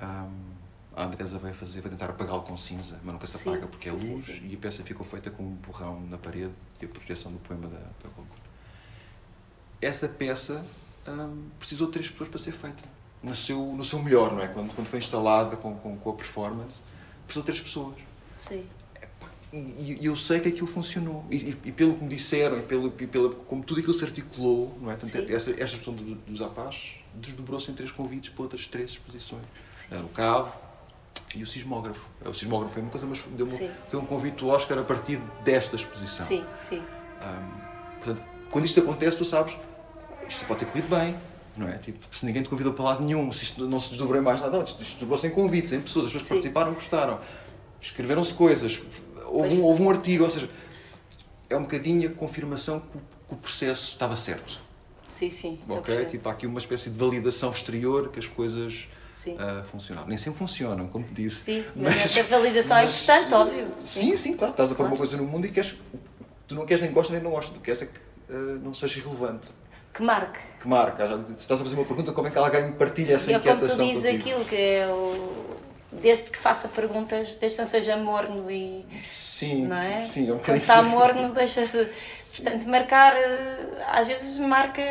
Um, 0.02 0.64
a 0.96 1.04
Andresa 1.04 1.38
vai 1.38 1.52
fazer, 1.52 1.82
vai 1.82 1.90
tentar 1.90 2.10
apagá-lo 2.10 2.42
com 2.42 2.56
cinza, 2.56 3.00
mas 3.04 3.12
nunca 3.12 3.26
se 3.26 3.36
apaga 3.36 3.62
sim, 3.62 3.66
porque 3.68 3.88
é 3.88 3.92
luz 3.92 4.26
sim, 4.26 4.34
sim, 4.34 4.48
e 4.48 4.54
a 4.54 4.58
peça 4.58 4.82
ficou 4.82 5.04
feita 5.06 5.30
com 5.30 5.42
um 5.42 5.54
borrão 5.54 6.00
na 6.08 6.18
parede 6.18 6.52
e 6.80 6.84
a 6.84 6.88
projeção 6.88 7.32
do 7.32 7.38
poema 7.38 7.68
da, 7.68 7.78
da 7.78 8.24
Essa 9.80 10.08
peça 10.08 10.64
hum, 11.08 11.48
precisou 11.58 11.88
de 11.88 11.94
três 11.94 12.10
pessoas 12.10 12.28
para 12.28 12.38
ser 12.38 12.52
feita. 12.52 12.82
No 13.24 13.34
seu, 13.34 13.58
no 13.58 13.82
seu 13.82 14.02
melhor, 14.02 14.32
não 14.32 14.42
é? 14.42 14.48
Quando, 14.48 14.74
quando 14.74 14.86
foi 14.86 14.98
instalada 14.98 15.56
com, 15.56 15.74
com, 15.76 15.96
com 15.96 16.10
a 16.10 16.12
performance, 16.12 16.78
precisou 17.24 17.42
três 17.42 17.58
pessoas. 17.58 17.96
Sim. 18.36 18.66
E, 19.52 19.98
e 20.00 20.06
eu 20.06 20.16
sei 20.16 20.40
que 20.40 20.48
aquilo 20.48 20.66
funcionou. 20.66 21.24
E, 21.30 21.36
e, 21.36 21.48
e, 21.64 21.72
pelo 21.72 21.94
que 21.94 22.02
me 22.02 22.10
disseram, 22.10 22.58
e 22.58 22.62
pelo, 22.62 22.92
e 22.98 23.06
pelo, 23.06 23.34
como 23.34 23.62
tudo 23.62 23.78
aquilo 23.78 23.94
se 23.94 24.04
articulou, 24.04 24.76
não 24.80 24.90
é? 24.90 24.96
Tanto 24.96 25.16
essa, 25.16 25.50
esta 25.52 25.76
questão 25.76 25.94
dos 25.94 26.42
Apachos 26.42 26.96
desdobrou-se 27.14 27.70
em 27.70 27.74
três 27.74 27.90
convites 27.90 28.30
para 28.30 28.42
outras 28.42 28.66
três 28.66 28.90
exposições. 28.90 29.44
Sim. 29.72 29.96
O 30.02 30.08
Cavo, 30.08 30.52
e 31.34 31.42
o 31.42 31.46
sismógrafo. 31.46 32.08
O 32.24 32.32
sismógrafo 32.32 32.74
foi 32.74 32.82
uma 32.82 32.90
coisa, 32.90 33.06
mas 33.06 33.22
deu 33.36 33.46
foi 33.46 34.00
um 34.00 34.06
convite 34.06 34.36
do 34.36 34.48
Oscar 34.48 34.78
a 34.78 34.84
partir 34.84 35.20
desta 35.44 35.76
exposição. 35.76 36.24
Sim, 36.24 36.44
sim. 36.68 36.78
Um, 36.78 37.94
portanto, 37.98 38.22
quando 38.50 38.64
isto 38.64 38.80
acontece, 38.80 39.16
tu 39.16 39.24
sabes, 39.24 39.56
isto 40.28 40.44
pode 40.46 40.60
ter 40.60 40.66
corrido 40.66 40.88
bem, 40.88 41.16
não 41.56 41.68
é? 41.68 41.78
Tipo, 41.78 41.98
se 42.10 42.24
ninguém 42.26 42.42
te 42.42 42.48
convidou 42.48 42.72
para 42.72 42.84
lado 42.84 43.04
nenhum, 43.04 43.30
se 43.32 43.44
isto 43.44 43.66
não 43.66 43.80
se 43.80 43.90
desdobrou 43.90 44.20
mais 44.22 44.40
nada, 44.40 44.56
não, 44.56 44.64
isto 44.64 44.78
desdobrou 44.78 45.18
sem 45.18 45.30
convite, 45.30 45.68
sem 45.68 45.80
pessoas, 45.80 46.06
as 46.06 46.12
pessoas 46.12 46.26
sim. 46.26 46.34
participaram, 46.34 46.74
gostaram, 46.74 47.20
escreveram-se 47.80 48.34
coisas, 48.34 48.82
houve 49.26 49.54
um, 49.54 49.62
houve 49.62 49.82
um 49.82 49.90
artigo, 49.90 50.24
ou 50.24 50.30
seja, 50.30 50.48
é 51.48 51.56
um 51.56 51.62
bocadinho 51.62 52.08
a 52.08 52.12
confirmação 52.12 52.80
que 52.80 52.96
o, 52.96 53.00
que 53.28 53.34
o 53.34 53.36
processo 53.36 53.92
estava 53.92 54.16
certo. 54.16 54.60
Sim, 55.08 55.30
sim. 55.30 55.60
Ok? 55.68 56.06
Tipo, 56.06 56.28
há 56.28 56.32
aqui 56.32 56.46
uma 56.46 56.58
espécie 56.58 56.90
de 56.90 56.98
validação 56.98 57.52
exterior 57.52 58.08
que 58.08 58.18
as 58.18 58.26
coisas 58.26 58.88
uh, 59.32 59.64
funcionar. 59.64 60.06
Nem 60.06 60.16
sempre 60.16 60.38
funcionam, 60.38 60.88
como 60.88 61.04
te 61.06 61.14
disse. 61.14 61.44
Sim, 61.44 61.64
mas, 61.76 62.18
a 62.18 62.22
validação 62.24 62.76
é 62.76 62.84
mas, 62.84 63.08
é 63.08 63.18
importante, 63.20 63.34
óbvio. 63.34 63.68
Sim, 63.80 64.16
sim, 64.16 64.36
claro. 64.36 64.52
Estás 64.52 64.70
a 64.70 64.74
pôr 64.74 64.78
claro. 64.78 64.92
uma 64.92 64.98
coisa 64.98 65.16
no 65.16 65.24
mundo 65.24 65.46
e 65.46 65.50
queres. 65.50 65.74
Tu 66.46 66.54
não 66.54 66.66
queres 66.66 66.82
nem 66.82 66.92
gostas 66.92 67.14
nem 67.14 67.22
não 67.22 67.30
gostas. 67.30 67.54
Tu 67.54 67.60
queres 67.60 67.82
é 67.82 67.86
que 67.86 67.98
uh, 68.32 68.58
não 68.62 68.74
seja 68.74 68.98
irrelevante. 68.98 69.48
Que 69.94 70.02
marque. 70.02 70.40
Que 70.60 70.68
marque. 70.68 71.02
Se 71.36 71.42
estás 71.42 71.60
a 71.60 71.64
fazer 71.64 71.76
uma 71.76 71.84
pergunta, 71.84 72.12
como 72.12 72.26
é 72.26 72.30
que 72.30 72.38
alguém 72.38 72.72
partilha 72.72 73.14
essa 73.14 73.30
e 73.30 73.36
inquietação? 73.36 73.76
Como 73.76 73.90
tu 73.90 73.94
dizes 73.94 74.20
aquilo 74.20 74.44
que 74.44 74.56
é 74.56 74.86
o 74.88 75.54
desde 76.00 76.30
que 76.30 76.38
faça 76.38 76.68
perguntas, 76.68 77.36
desde 77.36 77.56
que 77.56 77.62
não 77.62 77.68
seja 77.68 77.96
morno 77.96 78.50
e. 78.50 78.84
Sim, 79.02 79.66
não 79.66 79.76
é? 79.76 80.00
sim, 80.00 80.28
é 80.28 80.32
um 80.32 80.38
Quando 80.38 80.58
está 80.58 80.82
morno, 80.82 81.32
deixa 81.32 81.66
de. 81.66 81.88
Portanto, 82.36 82.68
marcar, 82.68 83.14
eh, 83.16 83.84
às 83.86 84.08
vezes 84.08 84.38
marca 84.38 84.82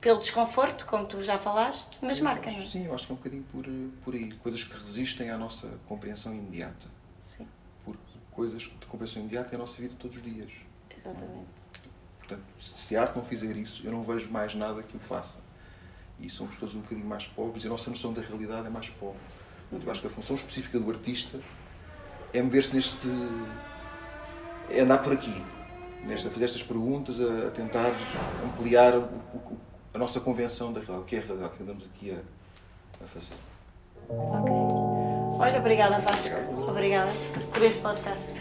pelo 0.00 0.20
desconforto, 0.20 0.86
como 0.86 1.04
tu 1.04 1.22
já 1.24 1.38
falaste, 1.38 1.98
mas 2.02 2.20
marca, 2.20 2.50
não 2.50 2.60
é? 2.60 2.66
Sim, 2.66 2.86
eu 2.86 2.94
acho 2.94 3.06
que 3.06 3.12
é 3.12 3.14
um 3.14 3.18
bocadinho 3.18 3.44
por, 3.50 3.64
por 4.04 4.14
aí. 4.14 4.30
Coisas 4.34 4.62
que 4.62 4.72
resistem 4.78 5.30
à 5.30 5.38
nossa 5.38 5.66
compreensão 5.86 6.32
imediata. 6.32 6.86
Sim. 7.18 7.46
Porque 7.84 8.18
coisas 8.30 8.62
de 8.62 8.86
compreensão 8.86 9.20
imediata 9.22 9.54
é 9.54 9.56
a 9.56 9.58
nossa 9.58 9.80
vida 9.80 9.94
todos 9.98 10.16
os 10.16 10.22
dias. 10.22 10.52
Exatamente. 10.96 11.46
Portanto, 12.26 12.44
se 12.58 12.96
a 12.96 13.02
arte 13.02 13.16
não 13.16 13.24
fizer 13.24 13.56
isso, 13.56 13.82
eu 13.84 13.92
não 13.92 14.02
vejo 14.02 14.28
mais 14.30 14.54
nada 14.54 14.82
que 14.82 14.96
o 14.96 15.00
faça. 15.00 15.36
E 16.18 16.28
somos 16.28 16.56
todos 16.56 16.74
um 16.74 16.80
bocadinho 16.80 17.06
mais 17.06 17.26
pobres 17.26 17.62
e 17.62 17.66
a 17.66 17.70
nossa 17.70 17.88
noção 17.88 18.12
da 18.12 18.20
realidade 18.20 18.66
é 18.66 18.70
mais 18.70 18.88
pobre. 18.88 19.20
Portanto, 19.70 19.86
eu 19.86 19.90
acho 19.90 20.00
que 20.00 20.06
a 20.06 20.10
função 20.10 20.34
específica 20.34 20.78
do 20.78 20.90
artista 20.90 21.38
é 22.32 22.42
mover-se 22.42 22.74
neste. 22.74 23.08
é 24.70 24.80
andar 24.80 24.98
por 24.98 25.12
aqui. 25.12 25.42
Nesta, 26.04 26.30
fazer 26.30 26.44
estas 26.44 26.62
perguntas, 26.62 27.20
a, 27.20 27.48
a 27.48 27.50
tentar 27.50 27.92
ampliar 28.44 28.96
o, 28.96 29.04
o, 29.34 29.58
a 29.94 29.98
nossa 29.98 30.20
convenção 30.20 30.72
da 30.72 30.80
realidade, 30.80 31.02
o 31.02 31.04
que 31.04 31.16
é 31.16 31.18
a 31.18 31.22
realidade 31.22 31.56
que 31.56 31.62
andamos 31.62 31.84
aqui 31.84 32.10
a, 32.10 33.04
a 33.04 33.06
fazer. 33.06 33.34
Ok. 34.08 34.52
Olha, 35.38 35.58
obrigada, 35.58 35.98
Vasco. 35.98 36.70
Obrigada 36.70 37.10
por 37.52 37.62
este 37.62 37.80
podcast. 37.82 38.35